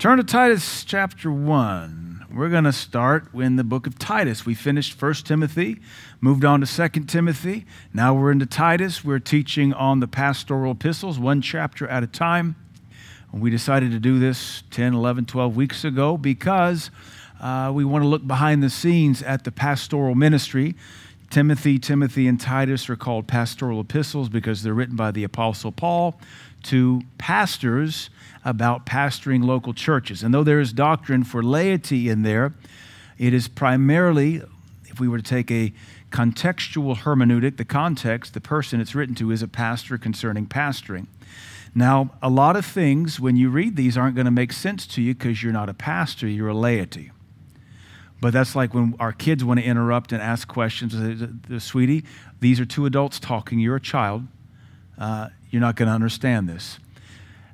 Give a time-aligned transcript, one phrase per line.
[0.00, 2.28] Turn to Titus chapter 1.
[2.32, 4.46] We're going to start in the book of Titus.
[4.46, 5.78] We finished 1 Timothy,
[6.22, 7.66] moved on to 2 Timothy.
[7.92, 9.04] Now we're into Titus.
[9.04, 12.56] We're teaching on the pastoral epistles, one chapter at a time.
[13.30, 16.90] We decided to do this 10, 11, 12 weeks ago because
[17.38, 20.76] uh, we want to look behind the scenes at the pastoral ministry.
[21.28, 26.18] Timothy, Timothy, and Titus are called pastoral epistles because they're written by the Apostle Paul
[26.64, 28.10] to pastors
[28.44, 30.22] about pastoring local churches.
[30.22, 32.54] And though there is doctrine for laity in there,
[33.18, 34.42] it is primarily,
[34.86, 35.72] if we were to take a
[36.10, 41.06] contextual hermeneutic, the context, the person it's written to is a pastor concerning pastoring.
[41.74, 45.02] Now, a lot of things, when you read these, aren't going to make sense to
[45.02, 47.12] you because you're not a pastor, you're a laity.
[48.20, 50.94] But that's like when our kids want to interrupt and ask questions.
[51.62, 52.04] Sweetie,
[52.40, 53.58] these are two adults talking.
[53.60, 54.26] You're a child.
[54.98, 56.78] Uh, you're not going to understand this.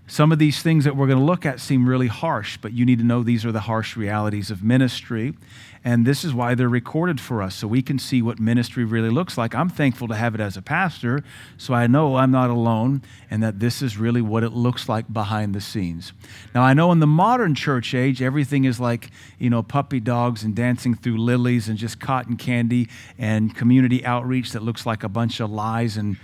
[0.08, 2.86] Some of these things that we're going to look at seem really harsh, but you
[2.86, 5.34] need to know these are the harsh realities of ministry.
[5.82, 9.10] And this is why they're recorded for us, so we can see what ministry really
[9.10, 9.52] looks like.
[9.54, 11.24] I'm thankful to have it as a pastor,
[11.56, 15.12] so I know I'm not alone and that this is really what it looks like
[15.12, 16.12] behind the scenes.
[16.54, 20.44] Now, I know in the modern church age, everything is like, you know, puppy dogs
[20.44, 25.08] and dancing through lilies and just cotton candy and community outreach that looks like a
[25.08, 26.16] bunch of lies and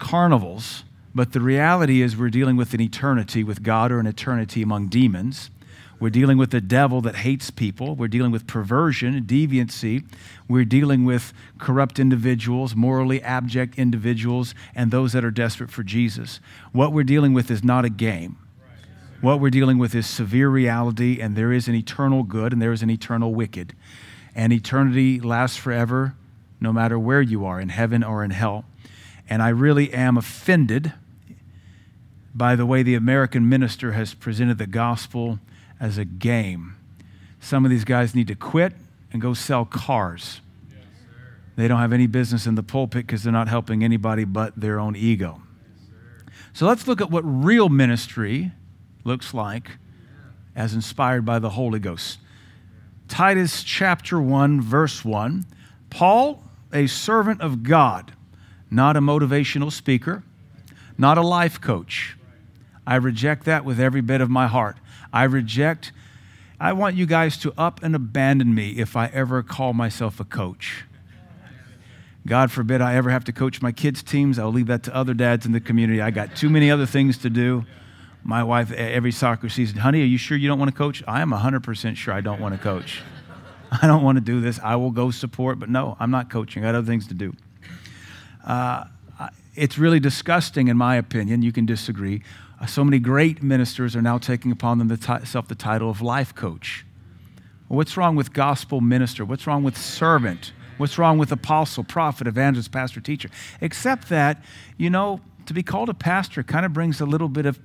[0.00, 0.82] carnivals.
[1.14, 4.88] But the reality is, we're dealing with an eternity with God or an eternity among
[4.88, 5.50] demons.
[5.98, 7.94] We're dealing with the devil that hates people.
[7.94, 10.06] We're dealing with perversion, deviancy.
[10.48, 16.40] We're dealing with corrupt individuals, morally abject individuals, and those that are desperate for Jesus.
[16.72, 18.38] What we're dealing with is not a game.
[19.20, 22.72] What we're dealing with is severe reality, and there is an eternal good and there
[22.72, 23.74] is an eternal wicked.
[24.34, 26.14] And eternity lasts forever,
[26.60, 28.64] no matter where you are, in heaven or in hell.
[29.30, 30.92] And I really am offended
[32.34, 35.38] by the way the American minister has presented the gospel
[35.78, 36.76] as a game.
[37.40, 38.72] Some of these guys need to quit
[39.12, 40.40] and go sell cars.
[40.68, 40.84] Yes,
[41.56, 44.78] they don't have any business in the pulpit because they're not helping anybody but their
[44.78, 45.40] own ego.
[46.26, 48.52] Yes, so let's look at what real ministry
[49.04, 49.78] looks like
[50.54, 52.18] as inspired by the Holy Ghost.
[53.08, 55.44] Titus chapter 1, verse 1.
[55.88, 58.12] Paul, a servant of God,
[58.70, 60.22] not a motivational speaker,
[60.96, 62.16] not a life coach
[62.90, 64.76] I reject that with every bit of my heart.
[65.12, 65.92] I reject,
[66.58, 70.24] I want you guys to up and abandon me if I ever call myself a
[70.24, 70.84] coach.
[72.26, 74.40] God forbid I ever have to coach my kids' teams.
[74.40, 76.00] I'll leave that to other dads in the community.
[76.00, 77.64] I got too many other things to do.
[78.24, 81.04] My wife, every soccer season, honey, are you sure you don't want to coach?
[81.06, 83.02] I am 100% sure I don't want to coach.
[83.82, 84.58] I don't want to do this.
[84.64, 86.64] I will go support, but no, I'm not coaching.
[86.64, 87.34] I got other things to do.
[88.44, 88.84] Uh,
[89.54, 91.42] it's really disgusting, in my opinion.
[91.42, 92.22] You can disagree
[92.60, 96.84] uh, so many great ministers are now taking upon themselves the title of life coach.
[97.68, 99.24] Well, what's wrong with gospel minister?
[99.24, 100.52] What's wrong with servant?
[100.76, 103.30] What's wrong with apostle, prophet, evangelist, pastor, teacher?
[103.60, 104.42] Except that,
[104.76, 107.58] you know, to be called a pastor kind of brings a little bit of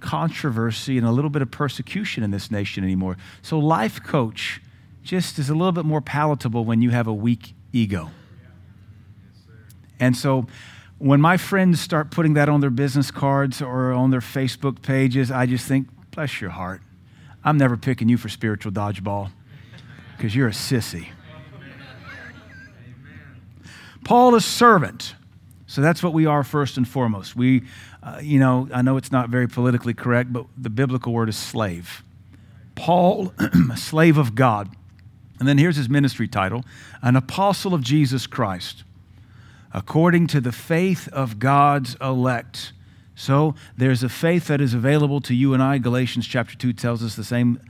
[0.00, 3.16] controversy and a little bit of persecution in this nation anymore.
[3.40, 4.60] So, life coach
[5.04, 8.10] just is a little bit more palatable when you have a weak ego.
[10.02, 10.48] And so,
[10.98, 15.30] when my friends start putting that on their business cards or on their Facebook pages,
[15.30, 16.82] I just think, bless your heart.
[17.44, 19.30] I'm never picking you for spiritual dodgeball
[20.16, 21.06] because you're a sissy.
[24.04, 25.14] Paul is servant.
[25.68, 27.36] So that's what we are first and foremost.
[27.36, 27.62] We,
[28.02, 31.36] uh, you know, I know it's not very politically correct, but the biblical word is
[31.36, 32.02] slave.
[32.74, 33.32] Paul,
[33.70, 34.68] a slave of God.
[35.38, 36.64] And then here's his ministry title
[37.02, 38.82] an apostle of Jesus Christ
[39.72, 42.72] according to the faith of God's elect.
[43.14, 45.78] So there's a faith that is available to you and I.
[45.78, 47.60] Galatians chapter 2 tells us the same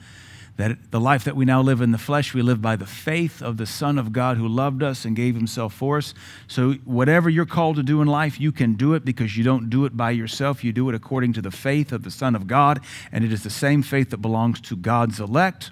[0.56, 3.42] that the life that we now live in the flesh, we live by the faith
[3.42, 6.12] of the Son of God who loved us and gave himself for us.
[6.46, 9.70] So, whatever you're called to do in life, you can do it because you don't
[9.70, 10.62] do it by yourself.
[10.62, 12.80] You do it according to the faith of the Son of God,
[13.10, 15.70] and it is the same faith that belongs to God's elect.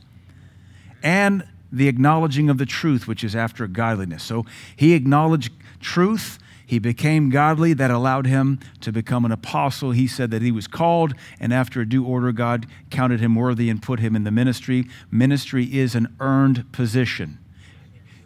[1.02, 4.22] And the acknowledging of the truth, which is after godliness.
[4.22, 4.44] So
[4.74, 6.38] he acknowledged truth.
[6.66, 7.72] He became godly.
[7.72, 9.90] That allowed him to become an apostle.
[9.90, 13.68] He said that he was called, and after a due order, God counted him worthy
[13.68, 14.86] and put him in the ministry.
[15.10, 17.38] Ministry is an earned position.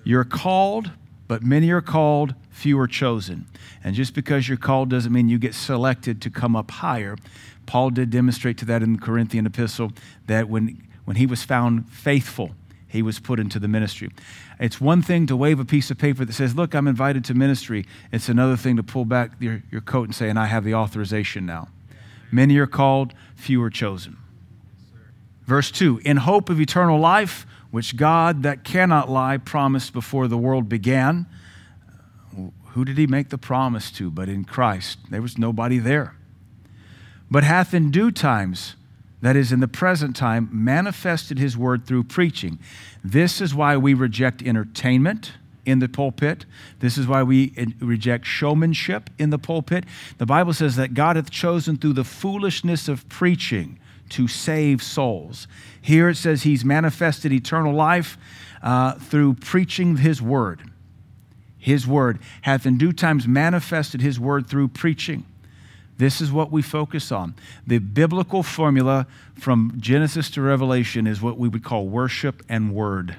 [0.04, 0.90] You're called,
[1.26, 3.46] but many are called, few are chosen.
[3.82, 7.16] And just because you're called doesn't mean you get selected to come up higher.
[7.64, 9.92] Paul did demonstrate to that in the Corinthian epistle
[10.26, 12.54] that when, when he was found faithful,
[12.94, 14.08] he was put into the ministry.
[14.60, 17.34] It's one thing to wave a piece of paper that says, Look, I'm invited to
[17.34, 17.86] ministry.
[18.12, 20.74] It's another thing to pull back your, your coat and say, And I have the
[20.74, 21.66] authorization now.
[22.30, 24.16] Many are called, few are chosen.
[25.44, 30.38] Verse 2 In hope of eternal life, which God that cannot lie promised before the
[30.38, 31.26] world began.
[32.74, 35.00] Who did he make the promise to but in Christ?
[35.10, 36.14] There was nobody there.
[37.28, 38.76] But hath in due times,
[39.24, 42.58] that is, in the present time, manifested his word through preaching.
[43.02, 45.32] This is why we reject entertainment
[45.64, 46.44] in the pulpit.
[46.80, 49.84] This is why we reject showmanship in the pulpit.
[50.18, 53.78] The Bible says that God hath chosen through the foolishness of preaching
[54.10, 55.48] to save souls.
[55.80, 58.18] Here it says he's manifested eternal life
[58.62, 60.70] uh, through preaching his word.
[61.58, 65.24] His word hath in due times manifested his word through preaching.
[65.96, 67.34] This is what we focus on.
[67.66, 69.06] The biblical formula
[69.38, 73.16] from Genesis to Revelation is what we would call worship and word.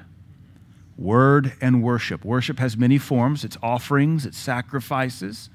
[0.98, 2.24] Word and worship.
[2.24, 5.50] Worship has many forms it's offerings, it's sacrifices,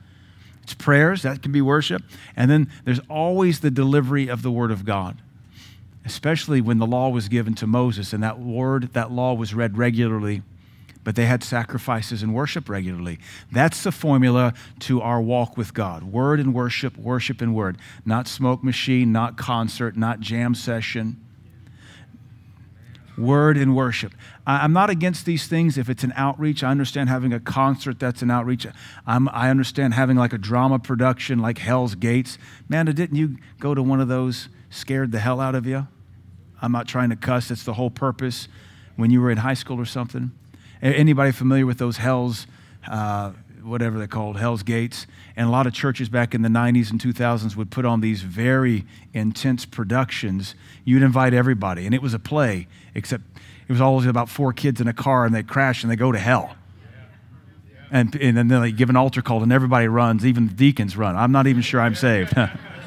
[0.64, 2.04] it's prayers, that can be worship.
[2.36, 5.22] And then there's always the delivery of the Word of God,
[6.06, 9.78] especially when the law was given to Moses and that word, that law was read
[9.78, 10.44] regularly,
[11.04, 13.20] but they had sacrifices and worship regularly.
[13.52, 17.78] That's the formula to our walk with God word and worship, worship and word.
[18.06, 21.18] Not smoke machine, not concert, not jam session
[23.18, 24.14] word and worship.
[24.46, 26.64] I'm not against these things if it's an outreach.
[26.64, 28.66] I understand having a concert that's an outreach.
[29.06, 32.38] I'm, i understand having like a drama production like Hell's Gates.
[32.68, 34.50] Amanda, didn't you go to one of those?
[34.70, 35.88] Scared the hell out of you?
[36.62, 37.50] I'm not trying to cuss.
[37.50, 38.48] That's the whole purpose
[38.96, 40.32] when you were in high school or something.
[40.82, 42.48] Anybody familiar with those Hell's,
[42.90, 43.32] uh,
[43.62, 45.06] whatever they're called, Hell's Gates?
[45.36, 48.24] And a lot of churches back in the 90s and 2000s would put on these
[48.24, 50.56] very intense productions.
[50.84, 53.24] You'd invite everybody, and it was a play except
[53.68, 56.12] it was always about four kids in a car and they crash and they go
[56.12, 56.56] to hell.
[57.90, 61.16] And, and then they give an altar call and everybody runs, even the deacons run.
[61.16, 62.34] I'm not even sure I'm saved.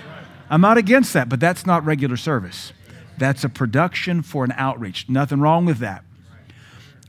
[0.50, 2.72] I'm not against that, but that's not regular service.
[3.16, 5.08] That's a production for an outreach.
[5.08, 6.04] Nothing wrong with that.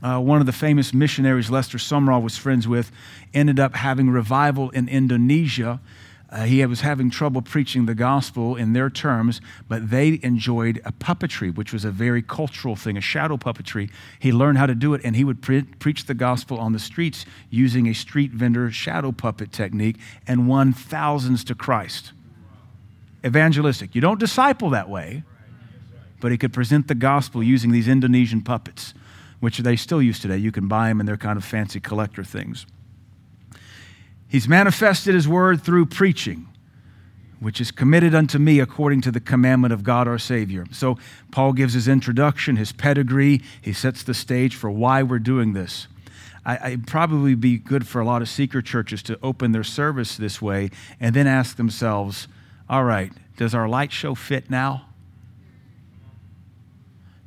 [0.02, 2.92] Uh, one of the famous missionaries Lester Sumrall was friends with
[3.32, 5.80] ended up having revival in Indonesia
[6.28, 10.90] uh, he was having trouble preaching the gospel in their terms, but they enjoyed a
[10.90, 13.90] puppetry, which was a very cultural thing, a shadow puppetry.
[14.18, 16.80] He learned how to do it, and he would pre- preach the gospel on the
[16.80, 22.12] streets using a street vendor shadow puppet technique and won thousands to Christ.
[23.24, 23.94] Evangelistic.
[23.94, 25.22] You don't disciple that way,
[26.20, 28.94] but he could present the gospel using these Indonesian puppets,
[29.40, 30.36] which they still use today.
[30.36, 32.66] You can buy them, and they're kind of fancy collector things.
[34.28, 36.48] He's manifested his word through preaching,
[37.38, 40.66] which is committed unto me according to the commandment of God our Savior.
[40.72, 40.98] So
[41.30, 43.42] Paul gives his introduction, his pedigree.
[43.60, 45.86] He sets the stage for why we're doing this.
[46.44, 50.16] I, would probably be good for a lot of seeker churches to open their service
[50.16, 52.28] this way and then ask themselves,
[52.68, 54.85] all right, does our light show fit now?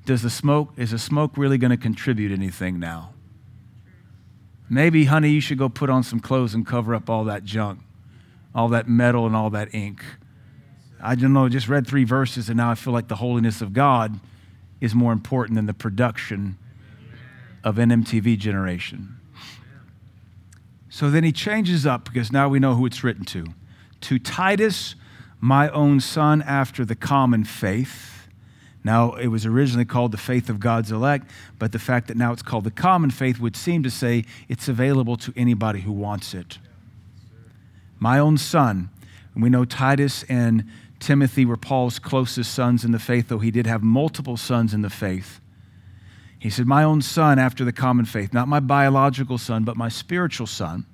[0.09, 3.13] Does the smoke, is the smoke really going to contribute anything now?
[4.67, 7.81] Maybe, honey, you should go put on some clothes and cover up all that junk,
[8.55, 10.03] all that metal and all that ink.
[10.99, 13.71] I don't know, just read three verses and now I feel like the holiness of
[13.71, 14.19] God
[14.81, 16.57] is more important than the production
[17.63, 19.19] of an MTV generation.
[20.89, 23.45] So then he changes up because now we know who it's written to.
[24.01, 24.95] To Titus,
[25.39, 28.18] my own son, after the common faith
[28.83, 32.31] now, it was originally called the faith of God's elect, but the fact that now
[32.31, 36.33] it's called the common faith would seem to say it's available to anybody who wants
[36.33, 36.59] it.
[37.99, 38.89] My own son,
[39.35, 40.65] we know Titus and
[40.99, 44.81] Timothy were Paul's closest sons in the faith, though he did have multiple sons in
[44.81, 45.41] the faith.
[46.37, 49.89] He said, My own son after the common faith, not my biological son, but my
[49.89, 50.85] spiritual son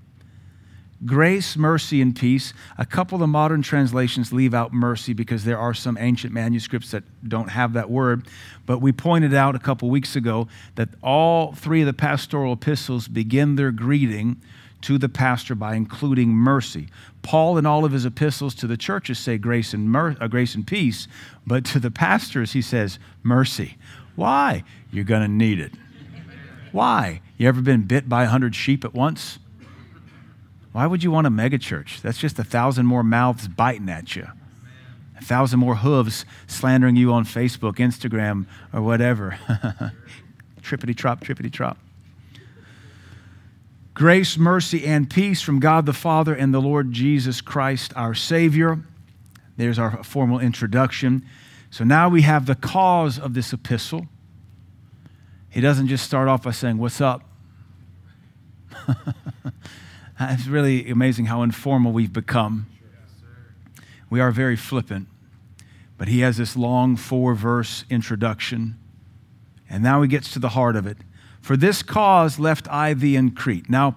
[1.04, 2.54] Grace, mercy, and peace.
[2.78, 6.92] A couple of the modern translations leave out mercy because there are some ancient manuscripts
[6.92, 8.26] that don't have that word.
[8.66, 13.10] But we pointed out a couple weeks ago that all three of the pastoral epistles
[13.10, 14.42] begin their greeting
[14.82, 16.88] to the pastor by including mercy.
[17.24, 20.56] Paul, in all of his epistles to the churches, say grace and, mer- uh, grace
[20.56, 21.08] and peace,
[21.46, 23.78] but to the pastors, he says mercy.
[24.16, 24.64] Why?
[24.92, 25.74] You're going to need it.
[26.72, 27.22] Why?
[27.38, 29.40] You ever been bit by a hundred sheep at once?
[30.76, 32.02] Why would you want a megachurch?
[32.02, 34.28] That's just a thousand more mouths biting at you,
[35.18, 39.40] a thousand more hooves slandering you on Facebook, Instagram, or whatever.
[40.62, 41.78] trippity trop, trippity trop.
[43.94, 48.78] Grace, mercy, and peace from God the Father and the Lord Jesus Christ, our Savior.
[49.56, 51.26] There's our formal introduction.
[51.70, 54.08] So now we have the cause of this epistle.
[55.50, 57.22] He doesn't just start off by saying, What's up?
[60.18, 62.68] Uh, it's really amazing how informal we've become.
[64.10, 65.08] We are very flippant.
[65.98, 68.78] But he has this long four verse introduction.
[69.70, 70.98] And now he gets to the heart of it.
[71.42, 73.70] For this cause left I thee in Crete.
[73.70, 73.96] Now,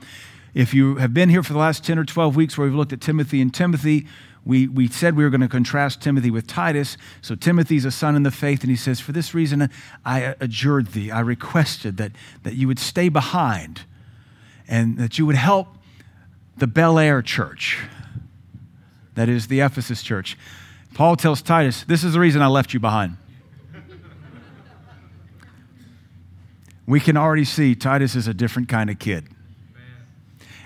[0.55, 2.93] if you have been here for the last 10 or 12 weeks where we've looked
[2.93, 4.07] at Timothy and Timothy,
[4.45, 6.97] we, we said we were going to contrast Timothy with Titus.
[7.21, 9.69] So Timothy's a son in the faith, and he says, For this reason
[10.05, 12.13] I adjured thee, I requested that,
[12.45, 13.83] that you would stay behind
[14.67, 15.78] and that you would help
[16.59, 17.79] the Bel Air church,
[19.15, 20.37] that is the Ephesus church.
[20.95, 23.17] Paul tells Titus, This is the reason I left you behind.
[26.87, 29.29] we can already see Titus is a different kind of kid.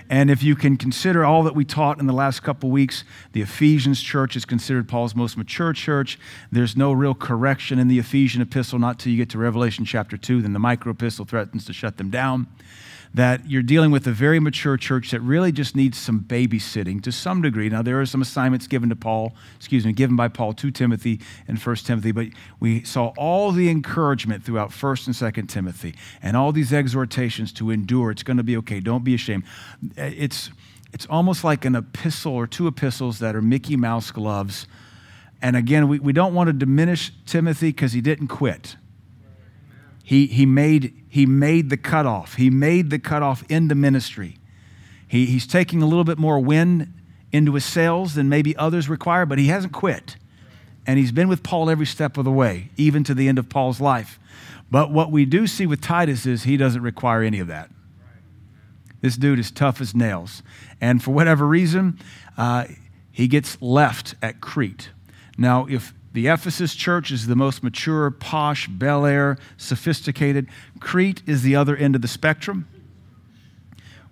[0.09, 3.41] And if you can consider all that we taught in the last couple weeks, the
[3.41, 6.19] Ephesians church is considered Paul's most mature church.
[6.51, 10.15] There's no real correction in the Ephesian epistle, not till you get to Revelation chapter
[10.15, 10.41] 2.
[10.41, 12.47] Then the micro epistle threatens to shut them down
[13.13, 17.11] that you're dealing with a very mature church that really just needs some babysitting to
[17.11, 17.69] some degree.
[17.69, 21.19] Now, there are some assignments given to Paul, excuse me, given by Paul to Timothy
[21.47, 22.27] in 1 Timothy, but
[22.59, 25.93] we saw all the encouragement throughout 1st and 2nd Timothy
[26.23, 28.09] and all these exhortations to endure.
[28.09, 28.79] It's going to be okay.
[28.79, 29.43] Don't be ashamed.
[29.95, 30.49] It's,
[30.91, 34.65] it's almost like an epistle or two epistles that are Mickey Mouse gloves.
[35.39, 38.75] And again, we, we don't want to diminish Timothy because he didn't quit.
[40.03, 42.35] He, he, made, he made the cutoff.
[42.35, 44.37] He made the cutoff into ministry.
[45.07, 46.93] He, he's taking a little bit more wind
[47.31, 50.17] into his sails than maybe others require, but he hasn't quit.
[50.85, 53.47] And he's been with Paul every step of the way, even to the end of
[53.47, 54.19] Paul's life.
[54.69, 57.69] But what we do see with Titus is he doesn't require any of that.
[59.01, 60.43] This dude is tough as nails.
[60.81, 61.99] And for whatever reason,
[62.37, 62.65] uh,
[63.11, 64.89] he gets left at Crete.
[65.37, 70.47] Now, if the Ephesus church is the most mature, posh, Bel Air, sophisticated.
[70.79, 72.67] Crete is the other end of the spectrum.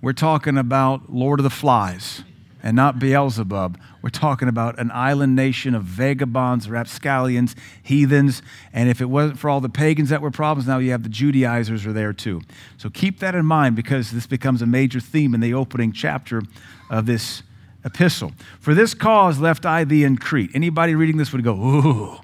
[0.02, 2.24] We're talking about Lord of the Flies
[2.64, 3.80] and not Beelzebub.
[4.02, 8.42] We're talking about an island nation of vagabonds, rapscallions, heathens.
[8.74, 11.10] And if it wasn't for all the pagans that were problems, now you have the
[11.10, 12.42] Judaizers are there too.
[12.78, 16.42] So keep that in mind because this becomes a major theme in the opening chapter
[16.90, 17.44] of this
[17.84, 18.34] epistle.
[18.60, 20.52] For this cause left I thee in Crete.
[20.54, 22.20] Anybody reading this would go, ooh,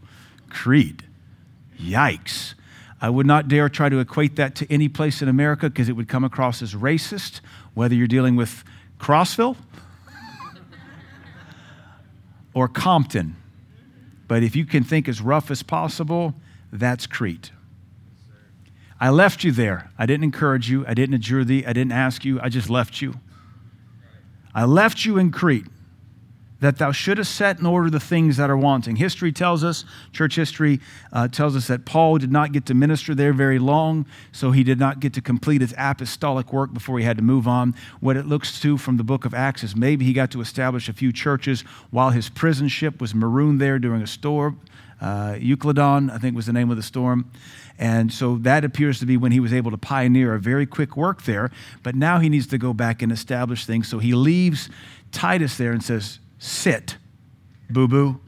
[0.49, 1.03] Crete.
[1.79, 2.53] Yikes.
[2.99, 5.93] I would not dare try to equate that to any place in America because it
[5.93, 7.41] would come across as racist,
[7.75, 8.63] whether you're dealing with
[8.99, 9.55] Crossville
[12.53, 13.35] or Compton.
[14.27, 16.33] But if you can think as rough as possible,
[16.71, 17.51] that's Crete.
[18.99, 19.91] I left you there.
[19.97, 20.83] I didn't encourage you.
[20.87, 21.63] I didn't adjure thee.
[21.65, 22.41] I didn't ask you.
[22.41, 23.19] I just left you.
[24.57, 25.67] I left you in Crete
[26.61, 28.95] that thou shouldest set in order the things that are wanting.
[28.95, 30.79] History tells us, church history
[31.13, 34.63] uh, tells us that Paul did not get to minister there very long, so he
[34.63, 37.75] did not get to complete his apostolic work before he had to move on.
[37.99, 40.89] What it looks to from the book of Acts is maybe he got to establish
[40.89, 41.61] a few churches
[41.91, 44.59] while his prison ship was marooned there during a storm.
[44.99, 47.29] Uh, Euroclydon, I think was the name of the storm.
[47.79, 50.97] And so that appears to be when he was able to pioneer a very quick
[50.97, 51.51] work there.
[51.83, 53.87] But now he needs to go back and establish things.
[53.87, 54.69] So he leaves
[55.11, 56.97] Titus there and says, Sit,
[57.69, 58.19] boo boo.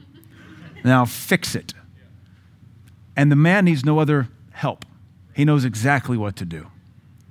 [0.84, 1.74] Now fix it.
[3.16, 4.84] And the man needs no other help.
[5.34, 6.68] He knows exactly what to do.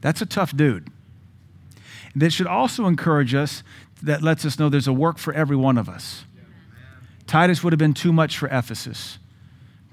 [0.02, 0.90] That's a tough dude.
[2.16, 3.64] That should also encourage us,
[4.04, 6.26] that lets us know there's a work for every one of us.
[7.28, 9.20] Titus would have been too much for Ephesus,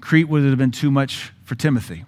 [0.01, 2.05] Crete would have been too much for Timothy.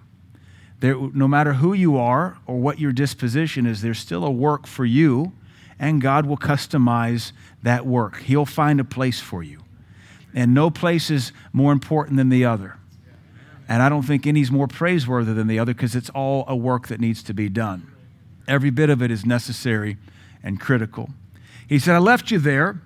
[0.80, 4.66] There, no matter who you are or what your disposition is, there's still a work
[4.66, 5.32] for you,
[5.78, 7.32] and God will customize
[7.62, 8.20] that work.
[8.22, 9.60] He'll find a place for you.
[10.34, 12.76] And no place is more important than the other.
[13.68, 16.56] And I don't think any is more praiseworthy than the other because it's all a
[16.56, 17.86] work that needs to be done.
[18.48, 19.96] Every bit of it is necessary
[20.42, 21.10] and critical.
[21.68, 22.80] He said, I left you there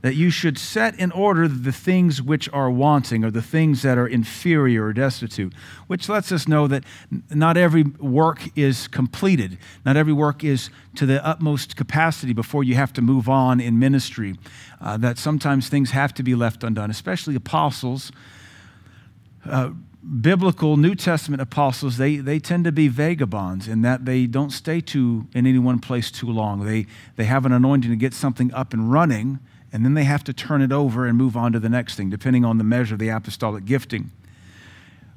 [0.00, 3.98] that you should set in order the things which are wanting or the things that
[3.98, 5.52] are inferior or destitute,
[5.88, 6.84] which lets us know that
[7.30, 9.58] not every work is completed.
[9.84, 13.78] Not every work is to the utmost capacity before you have to move on in
[13.78, 14.36] ministry.
[14.80, 18.12] Uh, that sometimes things have to be left undone, especially apostles.
[19.44, 19.70] Uh,
[20.20, 24.80] biblical New Testament apostles, they, they tend to be vagabonds in that they don't stay
[24.80, 26.64] too, in any one place too long.
[26.64, 26.86] They,
[27.16, 29.40] they have an anointing to get something up and running
[29.72, 32.10] and then they have to turn it over and move on to the next thing,
[32.10, 34.10] depending on the measure of the apostolic gifting.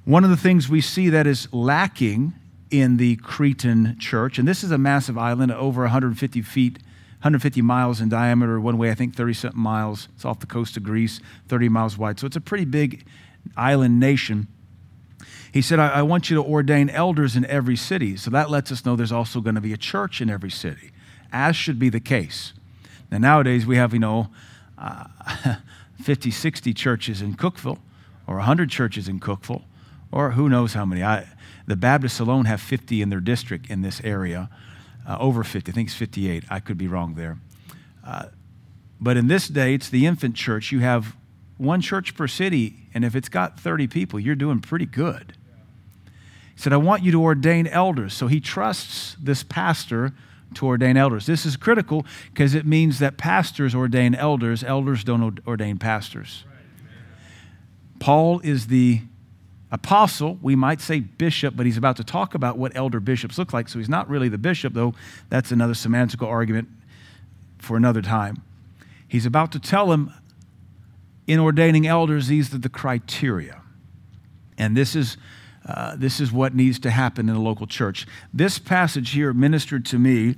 [0.03, 2.33] One of the things we see that is lacking
[2.69, 6.79] in the Cretan church, and this is a massive island, over 150 feet,
[7.21, 10.07] 150 miles in diameter, one way, I think 30 something miles.
[10.15, 12.19] It's off the coast of Greece, 30 miles wide.
[12.19, 13.05] So it's a pretty big
[13.55, 14.47] island nation.
[15.53, 18.17] He said, I, I want you to ordain elders in every city.
[18.17, 20.91] So that lets us know there's also going to be a church in every city,
[21.31, 22.53] as should be the case.
[23.11, 24.29] Now, nowadays we have, you know,
[24.77, 25.05] uh,
[26.01, 27.79] 50, 60 churches in Cookeville.
[28.27, 29.63] or 100 churches in Cookeville,
[30.11, 31.03] or who knows how many.
[31.03, 31.27] I,
[31.67, 34.49] the Baptists alone have 50 in their district in this area,
[35.07, 35.71] uh, over 50.
[35.71, 36.45] I think it's 58.
[36.49, 37.37] I could be wrong there.
[38.05, 38.27] Uh,
[39.01, 40.71] but in this day, it's the infant church.
[40.71, 41.15] You have
[41.57, 45.33] one church per city, and if it's got 30 people, you're doing pretty good.
[46.55, 48.13] He said, I want you to ordain elders.
[48.13, 50.13] So he trusts this pastor
[50.55, 51.25] to ordain elders.
[51.25, 56.43] This is critical because it means that pastors ordain elders, elders don't ordain pastors.
[57.99, 59.01] Paul is the
[59.71, 63.53] apostle, we might say bishop, but he's about to talk about what elder bishops look
[63.53, 63.69] like.
[63.69, 64.93] So he's not really the bishop, though
[65.29, 66.67] that's another semantical argument
[67.57, 68.41] for another time.
[69.07, 70.13] He's about to tell him
[71.27, 73.61] in ordaining elders, these are the criteria.
[74.57, 75.15] And this is,
[75.65, 78.07] uh, this is what needs to happen in a local church.
[78.33, 80.35] This passage here ministered to me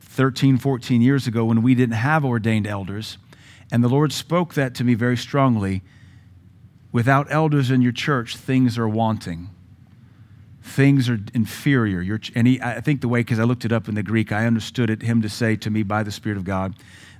[0.00, 3.18] 13, 14 years ago when we didn't have ordained elders.
[3.72, 5.82] And the Lord spoke that to me very strongly
[6.94, 9.50] Without elders in your church, things are wanting.
[10.62, 12.00] Things are inferior.
[12.00, 14.30] You're, and he, I think the way, because I looked it up in the Greek,
[14.30, 16.76] I understood it, him to say to me by the Spirit of God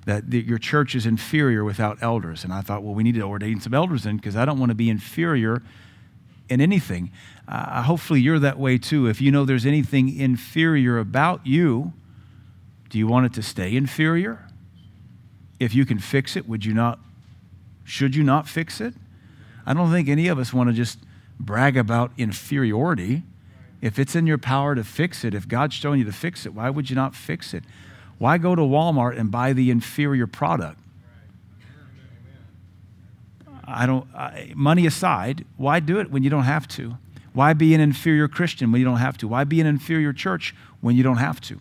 [0.07, 2.45] that the, your church is inferior without elders.
[2.45, 4.71] And I thought, well, we need to ordain some elders in because I don't want
[4.71, 5.61] to be inferior
[6.48, 7.10] in anything.
[7.46, 9.06] Uh, hopefully, you're that way too.
[9.06, 11.92] If you know there's anything inferior about you,
[12.88, 14.46] do you want it to stay inferior?
[15.58, 16.98] If you can fix it, would you not?
[17.84, 18.94] Should you not fix it?
[19.66, 20.98] I don't think any of us want to just
[21.38, 23.22] brag about inferiority.
[23.80, 26.54] If it's in your power to fix it, if God's showing you to fix it,
[26.54, 27.64] why would you not fix it?
[28.18, 30.78] Why go to Walmart and buy the inferior product?
[33.66, 36.99] I don't, I, money aside, why do it when you don't have to?
[37.33, 39.28] Why be an inferior Christian when you don't have to?
[39.28, 41.61] Why be an inferior church when you don't have to?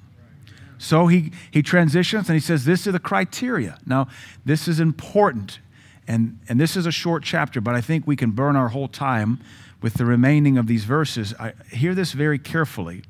[0.78, 3.80] So he, he transitions and he says, This is the criteria.
[3.86, 4.08] Now,
[4.46, 5.60] this is important.
[6.08, 8.90] And, and this is a short chapter, but I think we can burn our whole
[8.90, 9.40] time
[9.82, 11.34] with the remaining of these verses.
[11.40, 13.04] I hear this very carefully.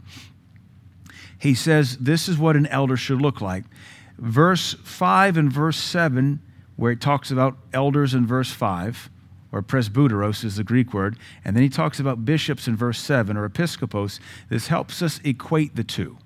[1.37, 3.63] He says, This is what an elder should look like.
[4.17, 6.39] Verse 5 and verse 7,
[6.75, 9.09] where it talks about elders in verse 5,
[9.51, 13.37] or presbyteros is the Greek word, and then he talks about bishops in verse 7,
[13.37, 14.19] or episkopos.
[14.49, 16.17] This helps us equate the two.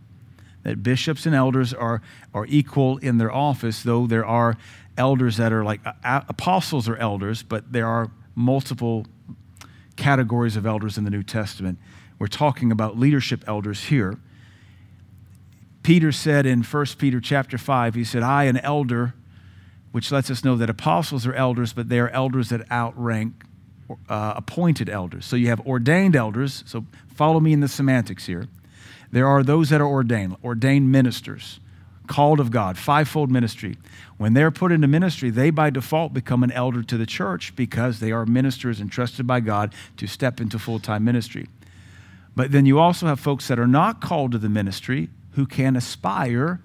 [0.63, 2.01] That bishops and elders are,
[2.33, 4.57] are equal in their office, though there are
[4.97, 9.05] elders that are like apostles are elders, but there are multiple
[9.95, 11.77] categories of elders in the New Testament.
[12.19, 14.17] We're talking about leadership elders here.
[15.83, 19.13] Peter said in 1 Peter chapter 5, he said, I, an elder,
[19.91, 23.33] which lets us know that apostles are elders, but they are elders that outrank
[24.09, 25.25] uh, appointed elders.
[25.25, 26.63] So you have ordained elders.
[26.67, 28.47] So follow me in the semantics here.
[29.11, 31.59] There are those that are ordained, ordained ministers
[32.07, 33.77] called of God, fivefold ministry.
[34.17, 37.99] When they're put into ministry, they by default become an elder to the church because
[37.99, 41.47] they are ministers entrusted by God to step into full time ministry.
[42.35, 45.75] But then you also have folks that are not called to the ministry who can
[45.75, 46.61] aspire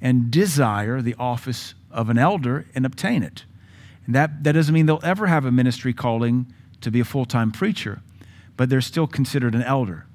[0.00, 3.44] and desire the office of an elder and obtain it.
[4.06, 7.24] And that, that doesn't mean they'll ever have a ministry calling to be a full
[7.24, 8.02] time preacher,
[8.56, 10.06] but they're still considered an elder.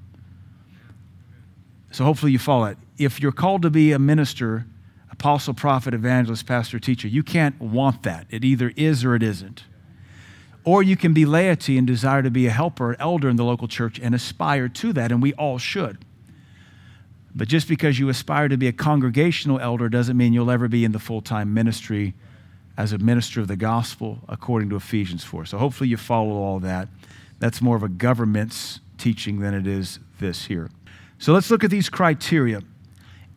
[1.92, 2.78] So hopefully you follow it.
[2.98, 4.68] If you're called to be a minister,
[5.10, 8.28] apostle, prophet, evangelist, pastor, teacher, you can't want that.
[8.30, 9.64] It either is or it isn't.
[10.64, 13.68] Or you can be laity and desire to be a helper, elder in the local
[13.68, 16.06] church, and aspire to that, and we all should.
[17.36, 20.84] But just because you aspire to be a congregational elder doesn't mean you'll ever be
[20.84, 22.14] in the full time ministry
[22.78, 25.46] as a minister of the gospel, according to Ephesians 4.
[25.46, 26.88] So hopefully you follow all that.
[27.40, 30.70] That's more of a government's teaching than it is this here.
[31.18, 32.62] So let's look at these criteria.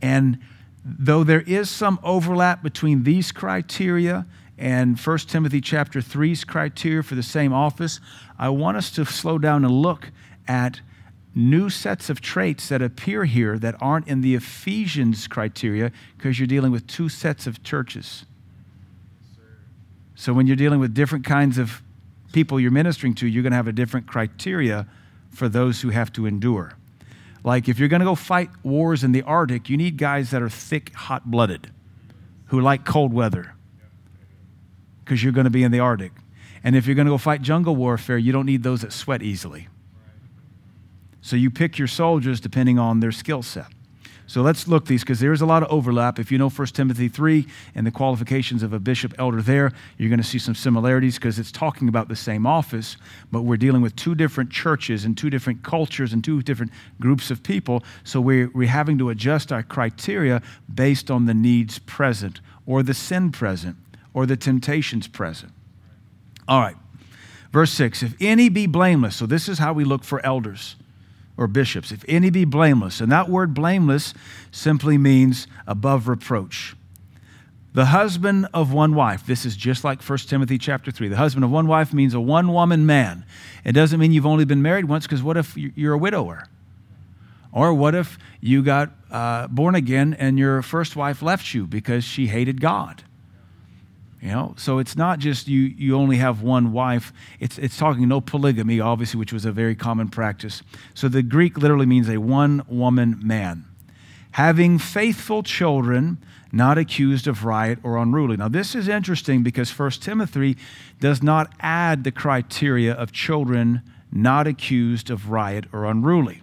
[0.00, 0.38] And
[0.84, 4.26] though there is some overlap between these criteria
[4.58, 8.00] and 1 Timothy chapter 3's criteria for the same office,
[8.38, 10.12] I want us to slow down and look
[10.46, 10.80] at
[11.34, 16.46] new sets of traits that appear here that aren't in the Ephesians criteria because you're
[16.46, 18.26] dealing with two sets of churches.
[20.14, 21.82] So when you're dealing with different kinds of
[22.32, 24.86] people you're ministering to, you're going to have a different criteria
[25.30, 26.74] for those who have to endure.
[27.44, 30.42] Like if you're going to go fight wars in the Arctic, you need guys that
[30.42, 31.72] are thick, hot blooded,
[32.46, 33.54] who like cold weather,
[35.04, 36.12] because you're going to be in the Arctic.
[36.62, 39.22] And if you're going to go fight jungle warfare, you don't need those that sweat
[39.22, 39.68] easily.
[41.22, 43.66] So you pick your soldiers depending on their skill set.
[44.26, 46.18] So let's look these because there's a lot of overlap.
[46.18, 50.08] If you know 1 Timothy 3 and the qualifications of a bishop elder there, you're
[50.08, 52.96] going to see some similarities because it's talking about the same office,
[53.30, 57.30] but we're dealing with two different churches and two different cultures and two different groups
[57.30, 57.84] of people.
[58.04, 60.40] So we're, we're having to adjust our criteria
[60.72, 63.76] based on the needs present or the sin present
[64.14, 65.52] or the temptations present.
[66.48, 66.76] All right.
[67.52, 70.76] Verse 6 If any be blameless, so this is how we look for elders
[71.42, 71.90] or bishops.
[71.90, 74.14] If any be blameless, and that word blameless
[74.50, 76.76] simply means above reproach.
[77.74, 79.26] The husband of one wife.
[79.26, 81.08] This is just like 1 Timothy chapter 3.
[81.08, 83.24] The husband of one wife means a one woman man.
[83.64, 86.46] It doesn't mean you've only been married once, because what if you're a widower?
[87.50, 92.04] Or what if you got uh, born again and your first wife left you because
[92.04, 93.02] she hated God?
[94.22, 97.12] You know, so it's not just you, you only have one wife.
[97.40, 100.62] It's, it's talking no polygamy, obviously, which was a very common practice.
[100.94, 103.64] So the Greek literally means a one woman man.
[104.32, 106.18] Having faithful children,
[106.52, 108.36] not accused of riot or unruly.
[108.36, 110.56] Now, this is interesting because 1 Timothy
[111.00, 113.82] does not add the criteria of children
[114.12, 116.42] not accused of riot or unruly.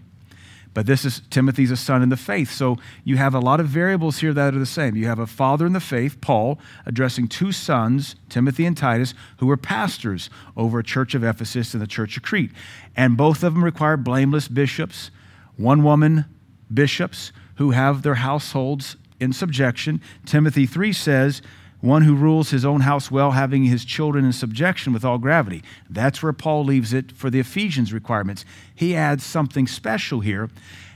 [0.73, 2.51] But this is Timothy's a son in the faith.
[2.51, 4.95] So you have a lot of variables here that are the same.
[4.95, 9.47] You have a father in the faith, Paul, addressing two sons, Timothy and Titus, who
[9.47, 12.51] were pastors over a church of Ephesus and the church of Crete.
[12.95, 15.10] And both of them require blameless bishops,
[15.58, 16.25] one woman
[16.71, 20.01] bishops who have their households in subjection.
[20.25, 21.41] Timothy 3 says,
[21.81, 25.63] one who rules his own house well, having his children in subjection with all gravity.
[25.89, 28.43] That's where Paul leaves it for the Ephesians requirements.
[28.75, 30.49] He adds something special here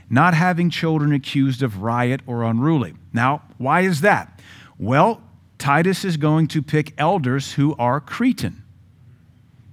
[0.10, 2.94] not having children accused of riot or unruly.
[3.14, 4.40] Now, why is that?
[4.78, 5.22] Well,
[5.58, 8.64] Titus is going to pick elders who are Cretan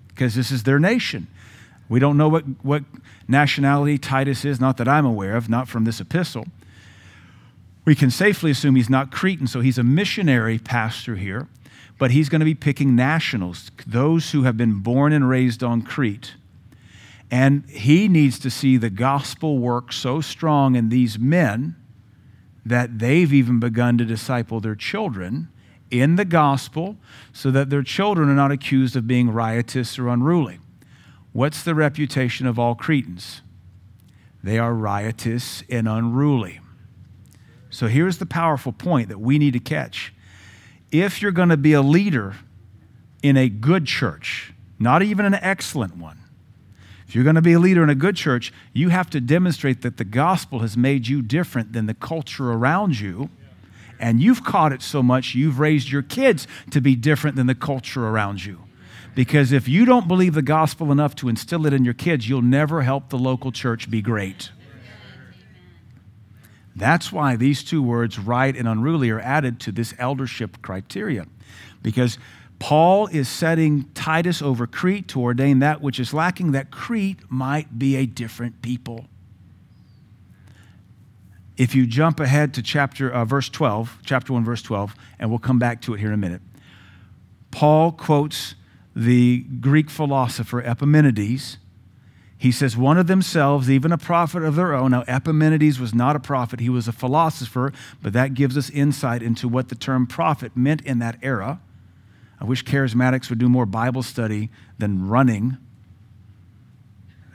[0.08, 1.26] because this is their nation.
[1.88, 2.84] We don't know what, what
[3.26, 6.46] nationality Titus is, not that I'm aware of, not from this epistle
[7.84, 11.48] we can safely assume he's not Cretan, so he's a missionary pastor here,
[11.98, 15.82] but he's going to be picking nationals, those who have been born and raised on
[15.82, 16.34] Crete.
[17.30, 21.76] And he needs to see the gospel work so strong in these men
[22.66, 25.48] that they've even begun to disciple their children
[25.90, 26.96] in the gospel
[27.32, 30.58] so that their children are not accused of being riotous or unruly.
[31.32, 33.42] What's the reputation of all Cretans?
[34.42, 36.60] They are riotous and unruly.
[37.70, 40.12] So here's the powerful point that we need to catch.
[40.90, 42.34] If you're going to be a leader
[43.22, 46.18] in a good church, not even an excellent one,
[47.06, 49.82] if you're going to be a leader in a good church, you have to demonstrate
[49.82, 53.30] that the gospel has made you different than the culture around you.
[53.98, 57.54] And you've caught it so much, you've raised your kids to be different than the
[57.54, 58.60] culture around you.
[59.14, 62.42] Because if you don't believe the gospel enough to instill it in your kids, you'll
[62.42, 64.50] never help the local church be great.
[66.80, 71.26] That's why these two words, right and unruly, are added to this eldership criteria.
[71.82, 72.16] Because
[72.58, 77.78] Paul is setting Titus over Crete to ordain that which is lacking, that Crete might
[77.78, 79.04] be a different people.
[81.58, 85.38] If you jump ahead to chapter uh, verse 12, chapter 1 verse 12, and we'll
[85.38, 86.40] come back to it here in a minute.
[87.50, 88.54] Paul quotes
[88.96, 91.58] the Greek philosopher Epimenides
[92.40, 94.92] he says, one of themselves, even a prophet of their own.
[94.92, 99.22] Now, Epimenides was not a prophet, he was a philosopher, but that gives us insight
[99.22, 101.60] into what the term prophet meant in that era.
[102.40, 104.48] I wish charismatics would do more Bible study
[104.78, 105.58] than running.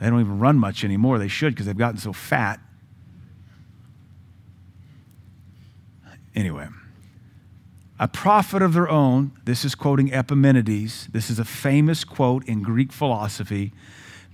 [0.00, 1.20] They don't even run much anymore.
[1.20, 2.58] They should because they've gotten so fat.
[6.34, 6.66] Anyway,
[8.00, 11.06] a prophet of their own, this is quoting Epimenides.
[11.12, 13.72] This is a famous quote in Greek philosophy.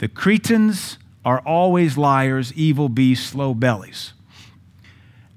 [0.03, 4.15] The Cretans are always liars, evil beasts, slow bellies.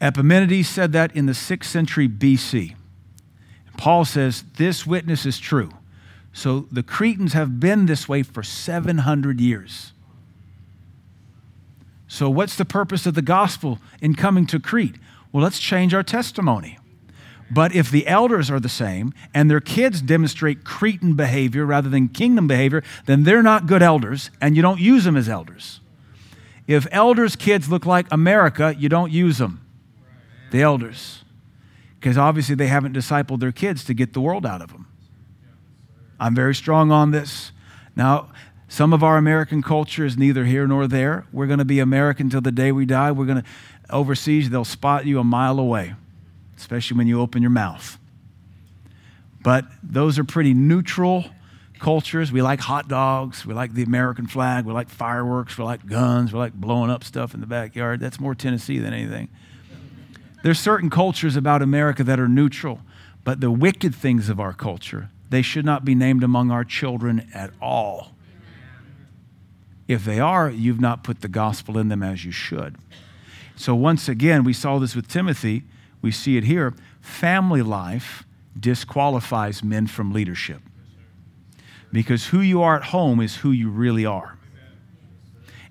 [0.01, 2.73] Epimenides said that in the 6th century BC.
[3.77, 5.69] Paul says this witness is true.
[6.33, 9.91] So the Cretans have been this way for 700 years.
[12.07, 14.95] So, what's the purpose of the gospel in coming to Crete?
[15.31, 16.79] Well, let's change our testimony.
[17.51, 22.07] But if the elders are the same and their kids demonstrate Cretan behavior rather than
[22.09, 25.79] kingdom behavior, then they're not good elders and you don't use them as elders.
[26.67, 29.63] If elders' kids look like America, you don't use them,
[30.49, 31.23] the elders,
[31.99, 34.87] because obviously they haven't discipled their kids to get the world out of them.
[36.19, 37.51] I'm very strong on this.
[37.95, 38.29] Now,
[38.67, 41.27] some of our American culture is neither here nor there.
[41.31, 43.11] We're going to be American till the day we die.
[43.11, 43.47] We're going to,
[43.91, 45.93] overseas, they'll spot you a mile away
[46.57, 47.97] especially when you open your mouth.
[49.43, 51.25] But those are pretty neutral
[51.79, 52.31] cultures.
[52.31, 53.45] We like hot dogs.
[53.45, 54.65] We like the American flag.
[54.65, 55.57] We like fireworks.
[55.57, 56.33] We like guns.
[56.33, 57.99] We like blowing up stuff in the backyard.
[57.99, 59.29] That's more Tennessee than anything.
[60.43, 62.81] There's certain cultures about America that are neutral,
[63.23, 67.29] but the wicked things of our culture, they should not be named among our children
[67.33, 68.15] at all.
[69.87, 72.75] If they are, you've not put the gospel in them as you should.
[73.55, 75.63] So, once again, we saw this with Timothy
[76.01, 76.73] we see it here.
[77.01, 78.25] Family life
[78.59, 80.61] disqualifies men from leadership.
[81.91, 84.37] Because who you are at home is who you really are.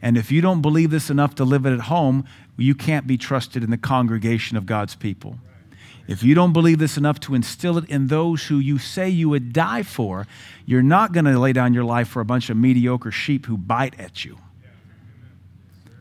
[0.00, 2.24] And if you don't believe this enough to live it at home,
[2.56, 5.38] you can't be trusted in the congregation of God's people.
[6.06, 9.30] If you don't believe this enough to instill it in those who you say you
[9.30, 10.26] would die for,
[10.66, 13.56] you're not going to lay down your life for a bunch of mediocre sheep who
[13.56, 14.36] bite at you.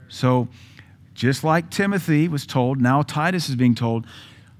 [0.09, 0.49] So,
[1.13, 4.05] just like Timothy was told, now Titus is being told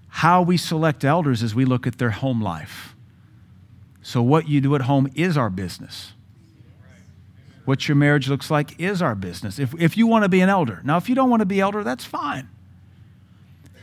[0.08, 2.96] how we select elders as we look at their home life.
[4.02, 6.14] So, what you do at home is our business.
[7.66, 9.58] What your marriage looks like is our business.
[9.58, 11.62] If, if you want to be an elder, now, if you don't want to be
[11.62, 12.50] elder, that's fine.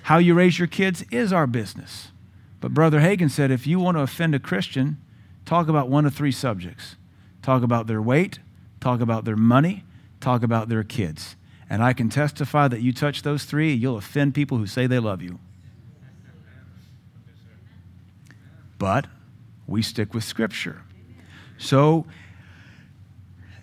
[0.02, 2.08] How you raise your kids is our business.
[2.60, 4.98] But Brother Hagin said if you want to offend a Christian,
[5.44, 6.96] talk about one of three subjects
[7.42, 8.38] talk about their weight,
[8.80, 9.82] talk about their money,
[10.20, 11.36] talk about their kids.
[11.70, 14.98] And I can testify that you touch those three, you'll offend people who say they
[14.98, 15.38] love you.
[18.76, 19.06] But
[19.68, 20.82] we stick with Scripture.
[21.58, 22.06] So,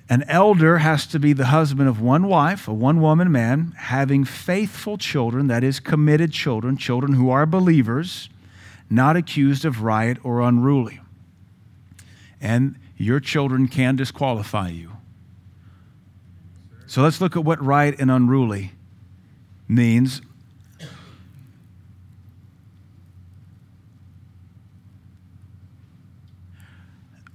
[0.10, 4.24] an elder has to be the husband of one wife, a one woman man, having
[4.24, 8.30] faithful children, that is, committed children, children who are believers,
[8.90, 11.02] not accused of riot or unruly.
[12.40, 14.97] And your children can disqualify you.
[16.88, 18.72] So let's look at what riot and unruly
[19.68, 20.22] means.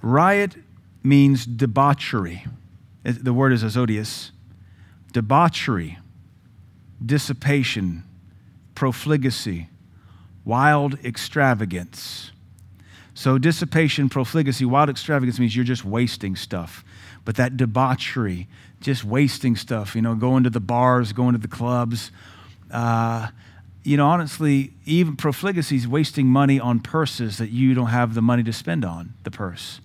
[0.01, 0.57] Riot
[1.03, 2.45] means debauchery.
[3.05, 4.31] The word is azodius.
[5.13, 5.99] Debauchery,
[7.05, 8.05] dissipation,
[8.75, 9.69] profligacy,
[10.47, 12.33] wild extravagance.
[13.15, 16.85] So, dissipation, profligacy, wild extravagance means you're just wasting stuff.
[17.25, 18.49] But that debauchery,
[18.81, 22.11] just wasting stuff, you know, going to the bars, going to the clubs.
[22.71, 23.29] Uh,
[23.85, 28.23] you know, honestly, even profligacy is wasting money on purses that you don't have the
[28.23, 29.81] money to spend on the purse.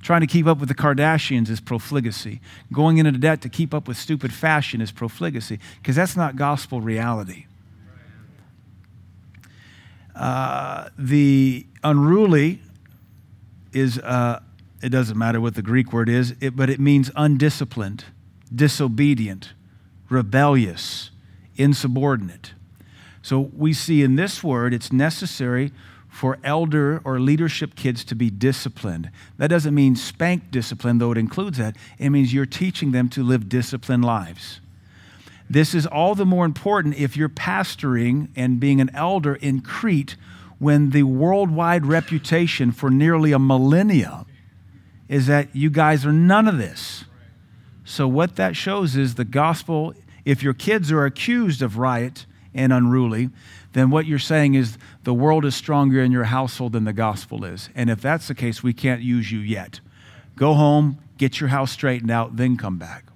[0.00, 2.40] Trying to keep up with the Kardashians is profligacy.
[2.72, 6.80] Going into debt to keep up with stupid fashion is profligacy, because that's not gospel
[6.80, 7.46] reality.
[10.14, 12.60] Uh, the unruly
[13.72, 14.40] is, uh,
[14.82, 18.04] it doesn't matter what the Greek word is, it, but it means undisciplined,
[18.54, 19.52] disobedient,
[20.08, 21.10] rebellious,
[21.56, 22.54] insubordinate.
[23.22, 25.72] So we see in this word it's necessary
[26.08, 29.10] for elder or leadership kids to be disciplined.
[29.38, 31.76] That doesn't mean spank discipline, though it includes that.
[31.98, 34.60] It means you're teaching them to live disciplined lives.
[35.48, 40.16] This is all the more important if you're pastoring and being an elder in Crete
[40.62, 44.24] when the worldwide reputation for nearly a millennia
[45.08, 47.04] is that you guys are none of this.
[47.84, 49.92] So, what that shows is the gospel,
[50.24, 53.30] if your kids are accused of riot and unruly,
[53.72, 57.44] then what you're saying is the world is stronger in your household than the gospel
[57.44, 57.68] is.
[57.74, 59.80] And if that's the case, we can't use you yet.
[60.36, 63.06] Go home, get your house straightened out, then come back.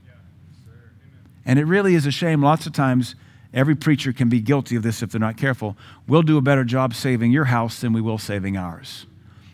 [1.44, 2.42] And it really is a shame.
[2.42, 3.14] Lots of times,
[3.52, 5.76] every preacher can be guilty of this if they're not careful.
[6.06, 9.06] We'll do a better job saving your house than we will saving ours.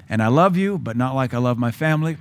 [0.09, 2.19] And I love you, but not like I love my family.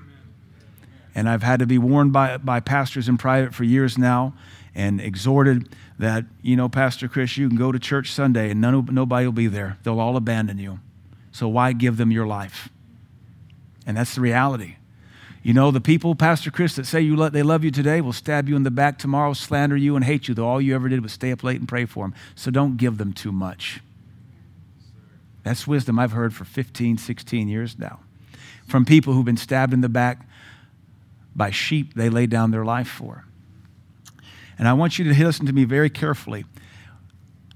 [1.13, 4.34] And I've had to be warned by, by pastors in private for years now
[4.73, 8.88] and exhorted that, you know, Pastor Chris, you can go to church Sunday and none,
[8.91, 9.77] nobody will be there.
[9.84, 10.79] They'll all abandon you.
[11.31, 12.69] So why give them your life?
[13.86, 14.75] And that's the reality.
[15.43, 18.13] You know, the people, Pastor Chris, that say you let, they love you today will
[18.13, 20.88] stab you in the back tomorrow, slander you, and hate you, though all you ever
[20.88, 22.13] did was stay up late and pray for them.
[22.36, 23.80] So don't give them too much.
[25.43, 28.01] That's wisdom I've heard for 15, 16 years now
[28.67, 30.25] from people who've been stabbed in the back
[31.36, 33.25] by sheep they laid down their life for.
[34.58, 36.45] And I want you to listen to me very carefully.